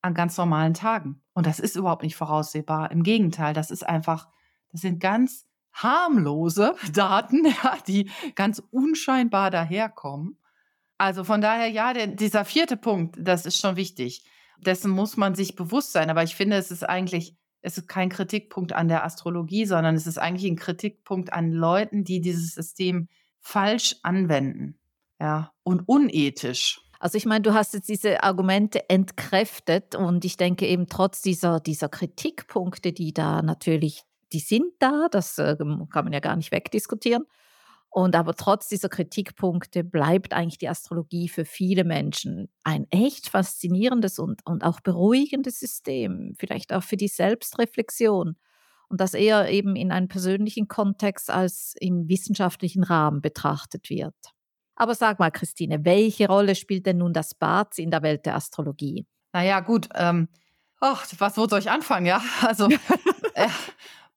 an 0.00 0.14
ganz 0.14 0.36
normalen 0.36 0.74
Tagen. 0.74 1.22
Und 1.32 1.46
das 1.46 1.60
ist 1.60 1.76
überhaupt 1.76 2.02
nicht 2.02 2.16
voraussehbar. 2.16 2.90
Im 2.90 3.02
Gegenteil, 3.02 3.54
das 3.54 3.70
ist 3.70 3.86
einfach, 3.86 4.28
das 4.70 4.80
sind 4.80 5.00
ganz 5.00 5.46
harmlose 5.72 6.74
Daten, 6.92 7.44
ja, 7.62 7.78
die 7.86 8.10
ganz 8.34 8.62
unscheinbar 8.70 9.50
daherkommen. 9.50 10.38
Also 10.98 11.24
von 11.24 11.40
daher, 11.40 11.68
ja, 11.68 11.92
der, 11.92 12.08
dieser 12.08 12.44
vierte 12.44 12.76
Punkt, 12.76 13.16
das 13.18 13.46
ist 13.46 13.58
schon 13.58 13.76
wichtig. 13.76 14.24
Dessen 14.58 14.90
muss 14.90 15.16
man 15.16 15.34
sich 15.34 15.56
bewusst 15.56 15.92
sein. 15.92 16.10
Aber 16.10 16.22
ich 16.22 16.36
finde, 16.36 16.56
es 16.56 16.70
ist 16.70 16.88
eigentlich, 16.88 17.36
es 17.62 17.78
ist 17.78 17.88
kein 17.88 18.08
Kritikpunkt 18.08 18.72
an 18.72 18.88
der 18.88 19.04
Astrologie, 19.04 19.64
sondern 19.64 19.94
es 19.94 20.06
ist 20.06 20.18
eigentlich 20.18 20.50
ein 20.50 20.56
Kritikpunkt 20.56 21.32
an 21.32 21.52
Leuten, 21.52 22.04
die 22.04 22.20
dieses 22.20 22.54
System 22.54 23.08
falsch 23.40 23.96
anwenden. 24.02 24.78
Ja, 25.20 25.52
und 25.62 25.88
unethisch. 25.88 26.80
Also 26.98 27.16
ich 27.16 27.26
meine, 27.26 27.42
du 27.42 27.54
hast 27.54 27.74
jetzt 27.74 27.88
diese 27.88 28.22
Argumente 28.22 28.88
entkräftet 28.90 29.94
und 29.94 30.24
ich 30.24 30.36
denke 30.36 30.66
eben 30.66 30.88
trotz 30.88 31.22
dieser, 31.22 31.60
dieser 31.60 31.88
Kritikpunkte, 31.88 32.92
die 32.92 33.12
da 33.12 33.42
natürlich, 33.42 34.02
die 34.32 34.40
sind 34.40 34.72
da, 34.80 35.08
das 35.10 35.38
äh, 35.38 35.56
kann 35.56 36.04
man 36.04 36.12
ja 36.12 36.20
gar 36.20 36.36
nicht 36.36 36.52
wegdiskutieren. 36.52 37.24
Und 37.94 38.16
aber 38.16 38.34
trotz 38.34 38.68
dieser 38.68 38.88
Kritikpunkte 38.88 39.84
bleibt 39.84 40.32
eigentlich 40.32 40.56
die 40.56 40.70
Astrologie 40.70 41.28
für 41.28 41.44
viele 41.44 41.84
Menschen 41.84 42.48
ein 42.64 42.86
echt 42.90 43.28
faszinierendes 43.28 44.18
und, 44.18 44.40
und 44.46 44.64
auch 44.64 44.80
beruhigendes 44.80 45.60
System, 45.60 46.32
vielleicht 46.38 46.72
auch 46.72 46.82
für 46.82 46.96
die 46.96 47.08
Selbstreflexion. 47.08 48.36
Und 48.88 49.00
das 49.00 49.12
eher 49.12 49.50
eben 49.50 49.76
in 49.76 49.92
einem 49.92 50.08
persönlichen 50.08 50.68
Kontext 50.68 51.28
als 51.28 51.74
im 51.80 52.08
wissenschaftlichen 52.08 52.82
Rahmen 52.82 53.20
betrachtet 53.20 53.90
wird. 53.90 54.16
Aber 54.74 54.94
sag 54.94 55.18
mal, 55.18 55.30
Christine, 55.30 55.84
welche 55.84 56.28
Rolle 56.28 56.54
spielt 56.54 56.86
denn 56.86 56.96
nun 56.96 57.12
das 57.12 57.34
Bad 57.34 57.78
in 57.78 57.90
der 57.90 58.02
Welt 58.02 58.24
der 58.24 58.36
Astrologie? 58.36 59.06
Naja, 59.34 59.60
gut. 59.60 59.90
Ähm, 59.94 60.28
ach, 60.80 61.06
was, 61.18 61.36
wo 61.36 61.46
soll 61.46 61.58
ich 61.58 61.70
anfangen? 61.70 62.06
Ja, 62.06 62.22
also 62.40 62.68
äh, 63.34 63.48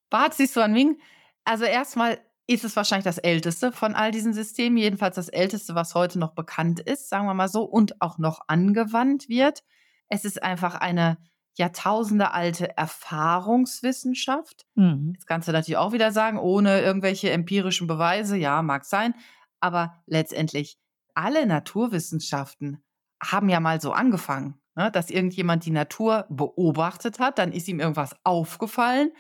Bad 0.10 0.34
Sisuan 0.34 0.72
Ming. 0.72 0.98
Also 1.44 1.66
erstmal 1.66 2.20
ist 2.48 2.64
es 2.64 2.76
wahrscheinlich 2.76 3.06
das 3.06 3.18
älteste 3.18 3.72
von 3.72 3.96
all 3.96 4.12
diesen 4.12 4.34
Systemen, 4.34 4.78
jedenfalls 4.78 5.16
das 5.16 5.30
älteste, 5.30 5.76
was 5.76 5.96
heute 5.96 6.20
noch 6.20 6.34
bekannt 6.34 6.80
ist, 6.80 7.10
sagen 7.10 7.26
wir 7.26 7.34
mal 7.34 7.48
so, 7.48 7.64
und 7.64 8.02
auch 8.02 8.18
noch 8.18 8.42
angewandt 8.48 9.30
wird. 9.30 9.64
Es 10.10 10.26
ist 10.26 10.44
einfach 10.44 10.76
eine 10.76 11.18
Jahrtausende 11.58 12.32
alte 12.32 12.78
Erfahrungswissenschaft. 12.78 14.66
Mhm. 14.76 15.14
Das 15.16 15.26
kannst 15.26 15.48
du 15.48 15.54
natürlich 15.54 15.78
auch 15.78 15.94
wieder 15.94 16.12
sagen, 16.12 16.38
ohne 16.38 16.82
irgendwelche 16.82 17.32
empirischen 17.32 17.88
Beweise. 17.88 18.38
Ja, 18.38 18.62
mag 18.62 18.86
sein. 18.86 19.16
Aber 19.60 19.96
letztendlich 20.06 20.78
alle 21.14 21.48
Naturwissenschaften 21.48 22.84
haben 23.24 23.50
ja 23.50 23.60
mal 23.60 23.80
so 23.82 23.94
angefangen, 23.94 24.60
ne? 24.76 24.92
dass 24.92 25.10
irgendjemand 25.10 25.66
die 25.66 25.72
Natur 25.72 26.26
beobachtet 26.30 27.20
hat, 27.20 27.40
dann 27.40 27.54
ist 27.54 27.68
ihm 27.70 27.80
irgendwas 27.80 28.16
aufgefallen 28.24 29.12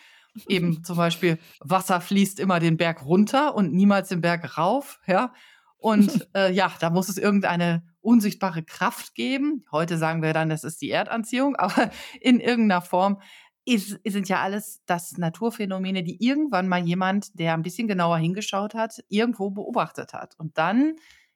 Eben 0.47 0.83
zum 0.83 0.97
Beispiel, 0.97 1.39
Wasser 1.59 2.01
fließt 2.01 2.39
immer 2.39 2.59
den 2.59 2.77
Berg 2.77 3.05
runter 3.05 3.55
und 3.55 3.73
niemals 3.73 4.09
den 4.09 4.21
Berg 4.21 4.57
rauf. 4.57 4.99
Ja? 5.07 5.33
Und 5.77 6.27
äh, 6.35 6.51
ja, 6.51 6.71
da 6.79 6.89
muss 6.89 7.09
es 7.09 7.17
irgendeine 7.17 7.83
unsichtbare 8.01 8.63
Kraft 8.63 9.15
geben. 9.15 9.65
Heute 9.71 9.97
sagen 9.97 10.21
wir 10.21 10.33
dann, 10.33 10.49
das 10.49 10.63
ist 10.63 10.81
die 10.81 10.91
Erdanziehung, 10.91 11.55
aber 11.57 11.91
in 12.19 12.39
irgendeiner 12.39 12.81
Form 12.81 13.21
ist, 13.65 13.99
sind 14.05 14.29
ja 14.29 14.41
alles 14.41 14.81
das 14.85 15.17
Naturphänomene, 15.17 16.03
die 16.03 16.23
irgendwann 16.23 16.67
mal 16.67 16.85
jemand, 16.85 17.39
der 17.39 17.53
ein 17.53 17.63
bisschen 17.63 17.87
genauer 17.87 18.17
hingeschaut 18.17 18.75
hat, 18.75 19.03
irgendwo 19.09 19.49
beobachtet 19.49 20.13
hat. 20.13 20.35
Und 20.37 20.57
dann 20.57 20.95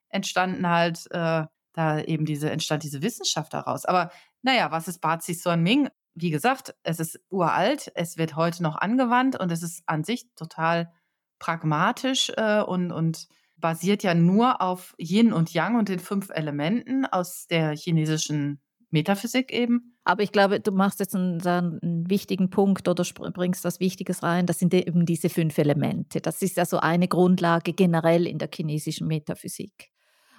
entstanden 0.10 0.68
halt 0.68 1.06
äh, 1.12 1.46
da 1.74 2.02
eben 2.02 2.26
diese, 2.26 2.52
entstand 2.52 2.84
diese 2.84 3.02
Wissenschaft 3.02 3.54
daraus. 3.54 3.86
Aber 3.86 4.12
naja, 4.42 4.72
was 4.72 4.88
ist 4.88 5.00
Bazi 5.00 5.34
Son 5.34 5.62
Ming? 5.62 5.90
Wie 6.22 6.30
gesagt, 6.30 6.76
es 6.84 7.00
ist 7.00 7.20
uralt, 7.30 7.92
es 7.96 8.18
wird 8.18 8.36
heute 8.36 8.64
noch 8.64 8.76
angewandt 8.76 9.40
und 9.40 9.52
es 9.52 9.64
ist 9.64 9.84
an 9.86 10.04
sich 10.04 10.28
total 10.36 10.92
pragmatisch 11.40 12.32
äh, 12.36 12.62
und, 12.62 12.92
und 12.92 13.28
basiert 13.58 14.04
ja 14.04 14.14
nur 14.14 14.62
auf 14.62 14.96
Yin 14.98 15.34
und 15.34 15.54
Yang 15.54 15.76
und 15.76 15.90
den 15.90 16.00
fünf 16.00 16.30
Elementen 16.30 17.06
aus 17.06 17.48
der 17.48 17.76
chinesischen 17.76 18.62
Metaphysik 18.92 19.52
eben. 19.52 19.96
Aber 20.04 20.24
ich 20.24 20.32
glaube, 20.32 20.60
du 20.60 20.72
machst 20.72 21.00
jetzt 21.00 21.16
einen, 21.16 21.42
einen, 21.46 22.10
wichtigen 22.10 22.50
Punkt 22.50 22.88
oder 22.88 23.04
bringst 23.34 23.64
was 23.64 23.80
Wichtiges 23.80 24.24
rein. 24.24 24.46
Das 24.46 24.58
sind 24.60 24.74
eben 24.74 25.06
diese 25.06 25.30
fünf 25.30 25.58
Elemente. 25.58 26.22
Das 26.22 26.42
ist 26.42 26.58
ja 26.58 26.66
so 26.66 26.80
eine 26.80 27.08
Grundlage 27.08 27.74
generell 27.74 28.26
in 28.26 28.40
der 28.40 28.50
chinesischen 28.54 29.08
Metaphysik. 29.08 29.92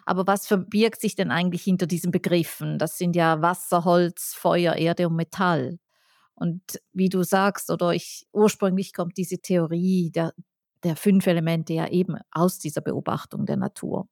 Aber 0.07 0.27
was 0.27 0.47
verbirgt 0.47 1.01
sich 1.01 1.15
denn 1.15 1.31
eigentlich 1.31 1.63
hinter 1.63 1.87
diesen 1.87 2.11
Begriffen? 2.11 2.79
Das 2.79 2.99
sind 2.99 3.17
ja 3.17 3.43
Wasser, 3.43 3.85
Holz, 3.85 4.35
Feuer, 4.35 4.75
Erde 4.75 5.09
und 5.09 5.17
Metall. 5.17 5.79
Und 6.35 6.63
wie 6.93 7.09
du 7.09 7.23
sagst, 7.23 7.71
oder 7.71 7.93
ich, 7.93 8.27
ursprünglich 8.33 8.95
kommt 8.95 9.17
diese 9.19 9.39
Theorie 9.39 10.11
der, 10.11 10.33
der 10.85 10.97
fünf 10.97 11.27
Elemente 11.27 11.75
ja 11.75 11.89
eben 11.89 12.17
aus 12.31 12.59
dieser 12.59 12.81
Beobachtung 12.81 13.45
der 13.47 13.57
Natur. 13.57 14.09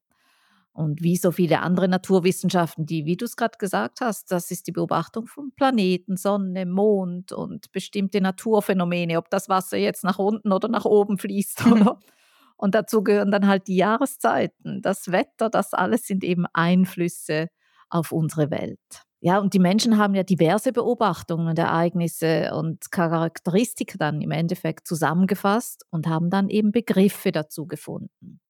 Und 0.79 1.03
wie 1.03 1.17
so 1.17 1.33
viele 1.33 1.61
andere 1.61 1.89
Naturwissenschaften, 1.89 2.87
die, 2.87 3.05
wie 3.05 3.17
du 3.17 3.25
es 3.25 3.35
gerade 3.35 3.59
gesagt 3.59 4.01
hast, 4.01 4.31
das 4.31 4.53
ist 4.53 4.69
die 4.69 4.73
Beobachtung 4.73 5.27
von 5.27 5.51
Planeten, 5.57 6.17
Sonne, 6.17 6.67
Mond 6.67 7.33
und 7.33 7.73
bestimmte 7.73 8.21
Naturphänomene, 8.21 9.19
ob 9.19 9.29
das 9.29 9.49
Wasser 9.49 9.77
jetzt 9.77 10.05
nach 10.05 10.21
unten 10.21 10.53
oder 10.53 10.69
nach 10.69 10.85
oben 10.85 11.19
fließt 11.19 11.67
oder 11.73 11.99
und 12.59 12.75
dazu 12.75 13.03
gehören 13.03 13.31
dann 13.31 13.47
halt 13.47 13.69
die 13.69 13.77
Jahreszeiten, 13.77 14.83
das 14.83 15.11
Wetter, 15.11 15.49
das 15.49 15.73
alles 15.73 16.07
sind 16.07 16.25
eben 16.25 16.45
Einflüsse 16.53 17.49
auf 17.89 18.13
unsere 18.13 18.51
Welt. 18.51 19.05
Ja, 19.21 19.39
und 19.39 19.55
die 19.55 19.59
Menschen 19.59 19.97
haben 19.97 20.15
ja 20.15 20.23
diverse 20.23 20.73
Beobachtungen 20.73 21.49
und 21.49 21.59
Ereignisse 21.59 22.55
und 22.55 22.91
Charakteristika 22.91 23.97
dann 23.99 24.21
im 24.21 24.31
Endeffekt 24.31 24.87
zusammengefasst 24.87 25.87
und 25.91 26.07
haben 26.07 26.31
dann 26.31 26.49
eben 26.49 26.71
Begriffe 26.71 27.33
dazu 27.33 27.67
gefunden. 27.67 28.41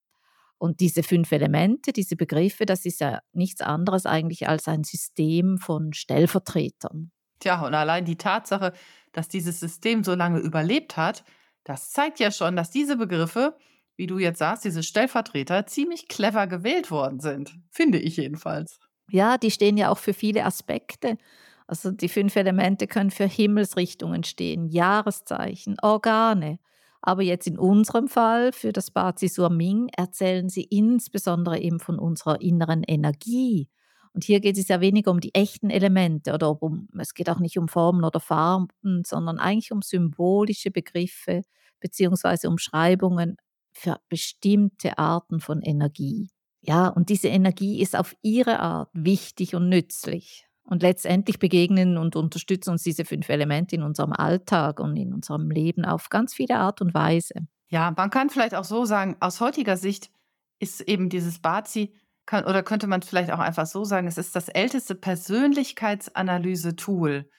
Und 0.59 0.81
diese 0.81 1.03
fünf 1.03 1.31
Elemente, 1.31 1.93
diese 1.93 2.17
Begriffe, 2.17 2.67
das 2.67 2.85
ist 2.85 3.01
ja 3.01 3.21
nichts 3.33 3.61
anderes 3.61 4.07
eigentlich 4.07 4.49
als 4.49 4.69
ein 4.69 4.85
System 4.85 5.59
von 5.59 5.93
Stellvertretern. 5.93 7.13
Tja, 7.39 7.65
und 7.65 7.75
allein 7.75 8.05
die 8.05 8.17
Tatsache, 8.17 8.73
dass 9.13 9.29
dieses 9.29 9.61
System 9.61 10.03
so 10.03 10.15
lange 10.15 10.41
überlebt 10.41 10.97
hat, 10.97 11.25
das 11.65 11.93
zeigt 11.93 12.19
ja 12.19 12.31
schon, 12.31 12.57
dass 12.57 12.71
diese 12.71 12.97
Begriffe, 12.97 13.57
wie 13.99 14.07
du 14.07 14.19
jetzt 14.19 14.39
sagst, 14.39 14.65
diese 14.65 14.85
Stellvertreter, 14.85 15.67
ziemlich 15.67 16.09
clever 16.09 16.47
gewählt 16.47 16.91
worden 16.91 17.19
sind. 17.19 17.59
Finde 17.71 17.99
ich 17.99 18.17
jedenfalls. 18.17 18.79
Ja, 19.11 19.39
die 19.39 19.51
stehen 19.51 19.77
ja 19.77 19.91
auch 19.91 19.99
für 19.99 20.15
viele 20.15 20.45
Aspekte. 20.45 21.19
Also 21.67 21.91
die 21.91 22.09
fünf 22.09 22.37
Elemente 22.37 22.87
können 22.87 23.11
für 23.11 23.27
Himmelsrichtungen 23.27 24.23
stehen, 24.23 24.69
Jahreszeichen, 24.69 25.77
Organe. 25.83 26.61
Aber 27.03 27.23
jetzt 27.23 27.47
in 27.47 27.59
unserem 27.59 28.09
Fall 28.09 28.53
für 28.53 28.73
das 28.73 28.91
Bazi 28.91 29.31
Ming 29.51 29.89
erzählen 29.97 30.49
sie 30.49 30.63
insbesondere 30.65 31.59
eben 31.59 31.81
von 31.81 31.99
unserer 31.99 32.41
inneren 32.41 32.85
Energie. 32.85 33.69
Und 34.13 34.25
hier 34.25 34.41
geht 34.41 34.59
es 34.59 34.69
ja 34.69 34.81
weniger 34.81 35.11
um 35.11 35.21
die 35.21 35.35
echten 35.35 35.71
Elemente 35.71 36.33
oder 36.33 36.63
um, 36.63 36.89
es 36.99 37.15
geht 37.15 37.31
auch 37.31 37.41
nicht 37.41 37.59
um 37.59 37.69
Formen 37.69 38.05
oder 38.05 38.21
Farben, 38.21 38.69
sondern 39.05 39.39
eigentlich 39.39 39.73
um 39.73 39.83
symbolische 39.83 40.71
Begriffe 40.71 41.43
beziehungsweise 41.81 42.49
Umschreibungen 42.49 43.37
für 43.79 44.01
bestimmte 44.09 44.99
Arten 44.99 45.41
von 45.41 45.63
Energie. 45.63 46.31
Ja, 46.61 46.89
und 46.89 47.09
diese 47.09 47.29
Energie 47.29 47.81
ist 47.81 47.97
auf 47.97 48.15
ihre 48.23 48.61
Art 48.61 48.91
wichtig 48.93 49.55
und 49.55 49.69
nützlich. 49.69 50.45
Und 50.65 50.83
letztendlich 50.83 51.39
begegnen 51.39 51.97
und 51.97 52.17
unterstützen 52.17 52.71
uns 52.71 52.83
diese 52.83 53.07
fünf 53.07 53.29
Elemente 53.29 53.77
in 53.77 53.83
unserem 53.83 54.13
Alltag 54.13 54.81
und 54.81 54.97
in 54.97 55.15
unserem 55.15 55.51
Leben 55.51 55.85
auf 55.87 56.11
ganz 56.11 56.35
viele 56.35 56.57
Art 56.57 56.83
und 56.83 56.93
Weise. 56.93 57.47
Ja, 57.71 57.95
man 57.97 58.11
kann 58.11 58.29
vielleicht 58.29 58.55
auch 58.55 58.65
so 58.65 58.85
sagen, 58.85 59.17
aus 59.21 59.41
heutiger 59.41 59.79
Sicht 59.79 60.11
ist 60.59 60.83
eben 60.83 61.09
dieses 61.09 61.39
Bazi, 61.39 61.95
kann, 62.27 62.45
oder 62.45 62.63
könnte 62.63 62.87
man 62.87 63.01
vielleicht 63.01 63.31
auch 63.31 63.39
einfach 63.39 63.65
so 63.67 63.85
sagen, 63.85 64.07
es 64.07 64.19
ist 64.19 64.37
das 64.37 64.51
älteste 64.51 64.95
Persönlichkeitsanalyse-Tool, 64.95 67.31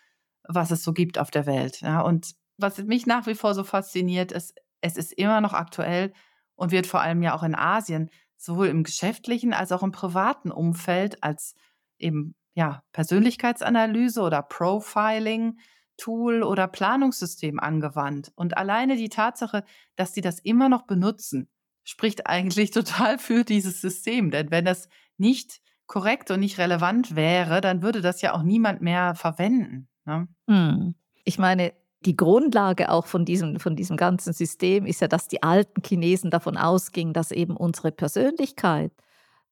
was 0.48 0.72
es 0.72 0.84
so 0.84 0.94
gibt 0.94 1.20
auf 1.20 1.30
der 1.30 1.46
Welt. 1.46 1.82
Ja, 1.82 2.02
und 2.02 2.34
was 2.58 2.80
mich 2.80 3.06
nach 3.06 3.28
wie 3.28 3.36
vor 3.36 3.54
so 3.54 3.64
fasziniert, 3.64 4.32
ist, 4.32 4.56
es 4.82 4.98
ist 4.98 5.14
immer 5.14 5.42
noch 5.42 5.54
aktuell 5.54 6.12
und 6.60 6.72
wird 6.72 6.88
vor 6.88 7.02
allem 7.02 7.24
ja 7.24 7.34
auch 7.34 7.44
in 7.44 7.56
Asien 7.56 8.10
sowohl 8.36 8.68
im 8.68 8.84
geschäftlichen 8.84 9.54
als 9.54 9.72
auch 9.72 9.82
im 9.82 9.92
privaten 9.92 10.52
Umfeld 10.52 11.24
als 11.24 11.56
eben 11.98 12.36
ja, 12.54 12.84
Persönlichkeitsanalyse 12.92 14.22
oder 14.22 14.42
Profiling-Tool 14.42 16.44
oder 16.44 16.68
Planungssystem 16.68 17.60
angewandt. 17.60 18.32
Und 18.36 18.58
alleine 18.58 18.98
die 18.98 19.10
Tatsache, 19.10 19.64
dass 19.96 20.14
sie 20.14 20.22
das 20.22 20.40
immer 20.40 20.68
noch 20.68 20.84
benutzen, 20.84 21.48
spricht 21.84 22.28
eigentlich 22.28 22.72
total 22.72 23.20
für 23.20 23.46
dieses 23.46 23.80
System. 23.80 24.32
Denn 24.32 24.52
wenn 24.52 24.66
das 24.66 24.90
nicht 25.18 25.62
korrekt 25.88 26.30
und 26.32 26.42
nicht 26.42 26.58
relevant 26.58 27.16
wäre, 27.16 27.62
dann 27.62 27.82
würde 27.82 28.02
das 28.02 28.22
ja 28.22 28.34
auch 28.34 28.44
niemand 28.44 28.82
mehr 28.82 29.16
verwenden. 29.16 29.88
Ne? 30.06 30.28
Hm. 30.50 30.96
Ich 31.24 31.40
meine, 31.40 31.74
die 32.06 32.16
Grundlage 32.16 32.92
auch 32.92 33.06
von 33.06 33.26
diesem, 33.26 33.60
von 33.60 33.76
diesem 33.76 33.98
ganzen 33.98 34.34
System 34.34 34.86
ist 34.86 35.02
ja, 35.02 35.08
dass 35.08 35.28
die 35.28 35.44
alten 35.44 35.82
Chinesen 35.86 36.32
davon 36.32 36.58
ausgingen, 36.58 37.14
dass 37.14 37.32
eben 37.32 37.58
unsere 37.58 37.92
Persönlichkeit 37.92 38.92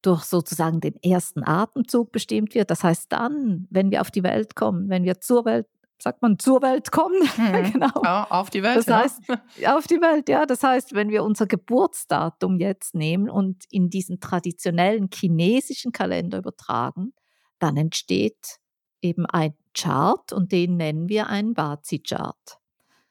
durch 0.01 0.23
sozusagen 0.23 0.79
den 0.79 0.95
ersten 1.03 1.43
Atemzug 1.43 2.11
bestimmt 2.11 2.55
wird. 2.55 2.71
Das 2.71 2.83
heißt 2.83 3.11
dann, 3.11 3.67
wenn 3.69 3.91
wir 3.91 4.01
auf 4.01 4.11
die 4.11 4.23
Welt 4.23 4.55
kommen, 4.55 4.89
wenn 4.89 5.03
wir 5.03 5.19
zur 5.19 5.43
Welt, 5.43 5.67
sagt 5.99 6.21
man, 6.21 6.39
zur 6.39 6.61
Welt 6.61 6.91
kommen, 6.91 7.19
mhm. 7.37 7.73
genau. 7.73 8.01
Ja, 8.03 8.27
auf 8.29 8.49
die 8.49 8.63
Welt. 8.63 8.77
Das 8.77 8.85
ja. 8.85 8.99
heißt, 8.99 9.21
auf 9.67 9.87
die 9.87 9.99
Welt, 9.99 10.29
ja. 10.29 10.45
Das 10.45 10.63
heißt, 10.63 10.93
wenn 10.93 11.09
wir 11.09 11.23
unser 11.23 11.47
Geburtsdatum 11.47 12.59
jetzt 12.59 12.95
nehmen 12.95 13.29
und 13.29 13.65
in 13.71 13.89
diesen 13.89 14.21
traditionellen 14.21 15.09
chinesischen 15.13 15.91
Kalender 15.91 16.37
übertragen, 16.37 17.13
dann 17.59 17.75
entsteht 17.75 18.59
eben 19.01 19.25
ein 19.25 19.53
Chart 19.77 20.33
und 20.33 20.51
den 20.51 20.77
nennen 20.77 21.09
wir 21.09 21.27
einen 21.27 21.53
Bazi-Chart. 21.53 22.59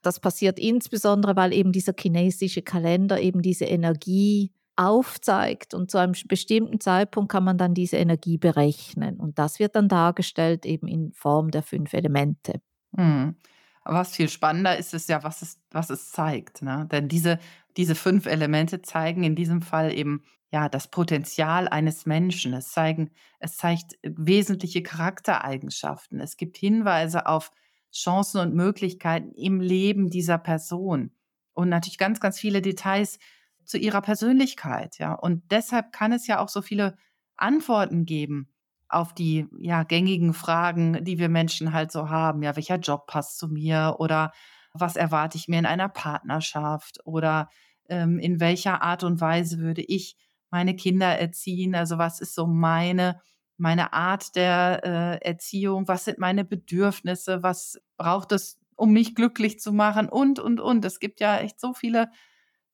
Das 0.03 0.21
passiert 0.21 0.59
insbesondere, 0.59 1.37
weil 1.37 1.53
eben 1.53 1.73
dieser 1.73 1.95
chinesische 1.99 2.63
Kalender 2.63 3.21
eben 3.21 3.43
diese 3.43 3.65
Energie 3.65 4.53
aufzeigt 4.77 5.75
und 5.75 5.91
zu 5.91 5.99
einem 5.99 6.13
bestimmten 6.29 6.81
Zeitpunkt 6.81 7.33
kann 7.33 7.45
man 7.45 7.57
dann 7.57 7.75
diese 7.75 7.97
Energie 7.97 8.37
berechnen 8.37 9.17
und 9.19 9.39
das 9.39 9.59
wird 9.59 9.75
dann 9.75 9.89
dargestellt 9.89 10.67
eben 10.67 10.87
in 10.87 11.13
Form 11.13 11.51
der 11.51 11.63
fünf 11.63 11.95
Elemente. 11.95 12.61
Hm. 12.95 13.37
Was 13.85 14.17
viel 14.17 14.29
spannender 14.29 14.77
ist, 14.77 14.95
ist 14.95 15.09
ja, 15.09 15.23
was 15.23 15.43
es, 15.43 15.61
was 15.71 15.91
es 15.91 16.11
zeigt. 16.11 16.61
Ne? 16.61 16.89
Denn 16.91 17.09
diese, 17.09 17.39
diese 17.77 17.95
fünf 17.95 18.27
Elemente 18.27 18.83
zeigen 18.83 19.23
in 19.23 19.37
diesem 19.37 19.63
Fall 19.63 19.97
eben 19.97 20.25
ja, 20.53 20.69
das 20.69 20.89
Potenzial 20.89 21.69
eines 21.69 22.07
Menschen. 22.07 22.55
Es, 22.55 22.71
zeigen, 22.71 23.11
es 23.41 23.57
zeigt 23.57 23.95
äh, 24.03 24.13
wesentliche 24.17 24.83
Charaktereigenschaften. 24.83 26.21
Es 26.21 26.37
gibt 26.37 26.57
Hinweise 26.57 27.27
auf 27.27 27.51
Chancen 27.93 28.41
und 28.41 28.55
Möglichkeiten 28.55 29.33
im 29.33 29.61
Leben 29.61 30.11
dieser 30.11 30.39
Person. 30.39 31.13
Und 31.53 31.69
natürlich 31.69 31.99
ganz, 31.99 32.21
ganz 32.21 32.39
viele 32.39 32.63
Details 32.63 33.19
zu 33.65 33.79
ihrer 33.79 34.03
Persönlichkeit. 34.03 34.99
Ja. 34.99 35.15
Und 35.15 35.51
deshalb 35.51 35.93
kann 35.93 36.13
es 36.13 36.27
ja 36.27 36.39
auch 36.39 36.49
so 36.49 36.63
viele 36.63 36.97
Antworten 37.37 38.05
geben 38.05 38.49
auf 38.89 39.13
die 39.13 39.47
ja, 39.59 39.83
gängigen 39.83 40.33
Fragen, 40.33 41.05
die 41.05 41.19
wir 41.19 41.29
Menschen 41.29 41.73
halt 41.73 41.91
so 41.91 42.09
haben. 42.09 42.43
Ja, 42.43 42.55
welcher 42.55 42.79
Job 42.79 43.07
passt 43.07 43.39
zu 43.39 43.49
mir? 43.49 43.97
Oder 43.99 44.33
was 44.73 44.95
erwarte 44.97 45.37
ich 45.39 45.49
mir 45.49 45.59
in 45.59 45.67
einer 45.67 45.89
Partnerschaft? 45.89 47.01
Oder 47.05 47.49
ähm, 47.89 48.19
in 48.19 48.39
welcher 48.39 48.83
Art 48.83 49.03
und 49.03 49.21
Weise 49.21 49.59
würde 49.59 49.83
ich 49.83 50.17
meine 50.57 50.75
Kinder 50.75 51.19
erziehen? 51.19 51.75
Also 51.75 51.99
was 51.99 52.21
ist 52.21 52.35
so 52.35 52.47
meine, 52.47 53.21
meine 53.59 53.93
Art 53.93 54.35
der 54.37 54.81
äh, 55.23 55.27
Erziehung? 55.27 55.87
Was 55.87 56.07
sind 56.07 56.19
meine 56.19 56.47
Bedürfnisse? 56.47 57.43
Was 57.43 57.79
braucht 57.99 58.33
es, 58.33 58.59
um 58.75 58.93
mich 58.93 59.15
glücklich 59.15 59.61
zu 59.61 59.75
machen? 59.75 60.09
Und, 60.09 60.39
und, 60.39 60.59
und. 60.59 60.83
Es 60.87 60.99
gibt 60.99 61.21
ja 61.21 61.37
echt 61.37 61.61
so 61.61 61.75
viele 61.75 62.11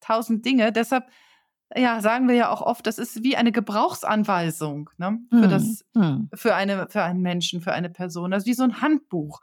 tausend 0.00 0.46
Dinge. 0.46 0.70
Deshalb 0.70 1.06
ja, 1.74 2.00
sagen 2.00 2.28
wir 2.28 2.36
ja 2.36 2.50
auch 2.50 2.60
oft, 2.60 2.86
das 2.86 2.98
ist 2.98 3.24
wie 3.24 3.36
eine 3.36 3.50
Gebrauchsanweisung 3.50 4.90
ne? 4.98 5.18
für, 5.30 5.48
das, 5.48 5.84
hm. 5.96 6.28
für, 6.34 6.54
eine, 6.54 6.86
für 6.88 7.02
einen 7.02 7.22
Menschen, 7.22 7.62
für 7.62 7.72
eine 7.72 7.90
Person. 7.90 8.30
Das 8.30 8.42
ist 8.42 8.46
wie 8.46 8.54
so 8.54 8.62
ein 8.62 8.80
Handbuch. 8.80 9.40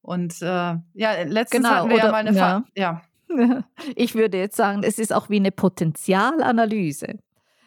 Und 0.00 0.40
äh, 0.40 0.46
ja, 0.46 1.22
letztens 1.26 1.64
genau, 1.64 1.68
hatten 1.74 1.88
wir 1.90 1.96
oder, 1.96 2.04
ja 2.04 2.10
mal 2.10 2.26
eine 2.26 2.36
ja. 2.36 2.64
ja. 2.74 3.02
Ich 3.96 4.14
würde 4.14 4.38
jetzt 4.38 4.56
sagen, 4.56 4.82
es 4.84 4.98
ist 4.98 5.12
auch 5.12 5.28
wie 5.28 5.36
eine 5.36 5.52
Potenzialanalyse. 5.52 7.18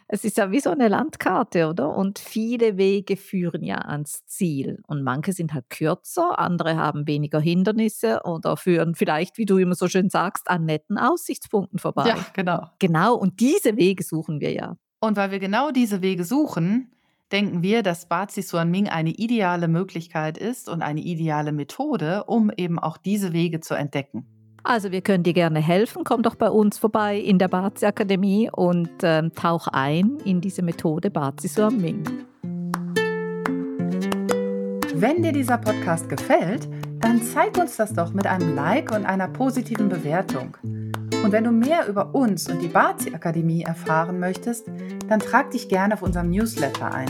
Es 0.08 0.24
ist 0.24 0.38
ja 0.38 0.52
wie 0.52 0.60
so 0.60 0.70
eine 0.70 0.88
Landkarte, 0.88 1.68
oder? 1.68 1.96
Und 1.96 2.20
viele 2.20 2.78
Wege 2.78 3.18
führen 3.18 3.64
ja 3.64 3.78
ans 3.78 4.26
Ziel. 4.28 4.80
Und 4.86 5.02
manche 5.02 5.34
sind 5.34 5.54
halt 5.54 5.70
kürzer, 5.70 6.38
andere 6.38 6.76
haben 6.76 7.08
weniger 7.08 7.40
Hindernisse 7.40 8.22
oder 8.24 8.56
führen 8.56 8.94
vielleicht, 8.94 9.38
wie 9.40 9.46
du 9.46 9.58
immer 9.58 9.74
so 9.74 9.88
schön 9.88 10.10
sagst, 10.10 10.48
an 10.48 10.66
netten 10.66 11.00
Aussichtspunkten 11.00 11.80
vorbei. 11.80 12.10
Ja, 12.10 12.18
genau. 12.34 12.70
Genau, 12.78 13.16
und 13.16 13.40
diese 13.40 13.78
Wege 13.78 14.04
suchen 14.04 14.40
wir 14.40 14.52
ja. 14.52 14.78
Und 15.00 15.18
weil 15.18 15.32
wir 15.32 15.40
genau 15.40 15.72
diese 15.72 16.02
Wege 16.04 16.24
suchen, 16.24 16.92
denken 17.32 17.64
wir, 17.64 17.82
dass 17.82 18.08
Bazi 18.08 18.44
Suan 18.44 18.70
Ming 18.70 18.88
eine 18.88 19.12
ideale 19.12 19.68
Möglichkeit 19.68 20.38
ist 20.38 20.70
und 20.70 20.82
eine 20.84 21.02
ideale 21.02 21.52
Methode, 21.52 22.26
um 22.26 22.52
eben 22.56 22.78
auch 22.78 22.98
diese 22.98 23.34
Wege 23.34 23.60
zu 23.60 23.74
entdecken. 23.74 24.35
Also 24.68 24.92
wir 24.92 25.02
können 25.02 25.22
dir 25.22 25.34
gerne 25.34 25.60
helfen. 25.60 26.04
Komm 26.04 26.24
doch 26.24 26.34
bei 26.34 26.50
uns 26.50 26.80
vorbei 26.80 27.20
in 27.20 27.38
der 27.38 27.48
Bazi 27.48 27.86
Akademie 27.86 28.50
und 28.52 28.90
ähm, 29.04 29.32
tauch 29.36 29.68
ein 29.68 30.18
in 30.26 30.42
diese 30.42 30.64
Methode 30.64 31.12
Bazi 31.12 31.48
Ming. 31.70 32.04
Wenn 34.96 35.22
dir 35.22 35.34
dieser 35.34 35.60
Podcast 35.60 36.10
gefällt, 36.10 36.68
dann 37.00 37.22
zeig 37.22 37.56
uns 37.60 37.78
das 37.78 37.94
doch 37.94 38.12
mit 38.14 38.26
einem 38.26 38.56
Like 38.56 38.92
und 38.92 39.06
einer 39.06 39.28
positiven 39.28 39.88
Bewertung. 39.88 40.58
Und 40.64 41.32
wenn 41.32 41.44
du 41.44 41.52
mehr 41.52 41.88
über 41.88 42.16
uns 42.16 42.50
und 42.50 42.60
die 42.60 42.68
Bazi 42.68 43.14
Akademie 43.14 43.62
erfahren 43.62 44.20
möchtest, 44.20 44.68
dann 45.08 45.20
trag 45.20 45.52
dich 45.52 45.70
gerne 45.70 45.94
auf 45.94 46.02
unserem 46.02 46.32
Newsletter 46.32 46.92
ein. 46.92 47.10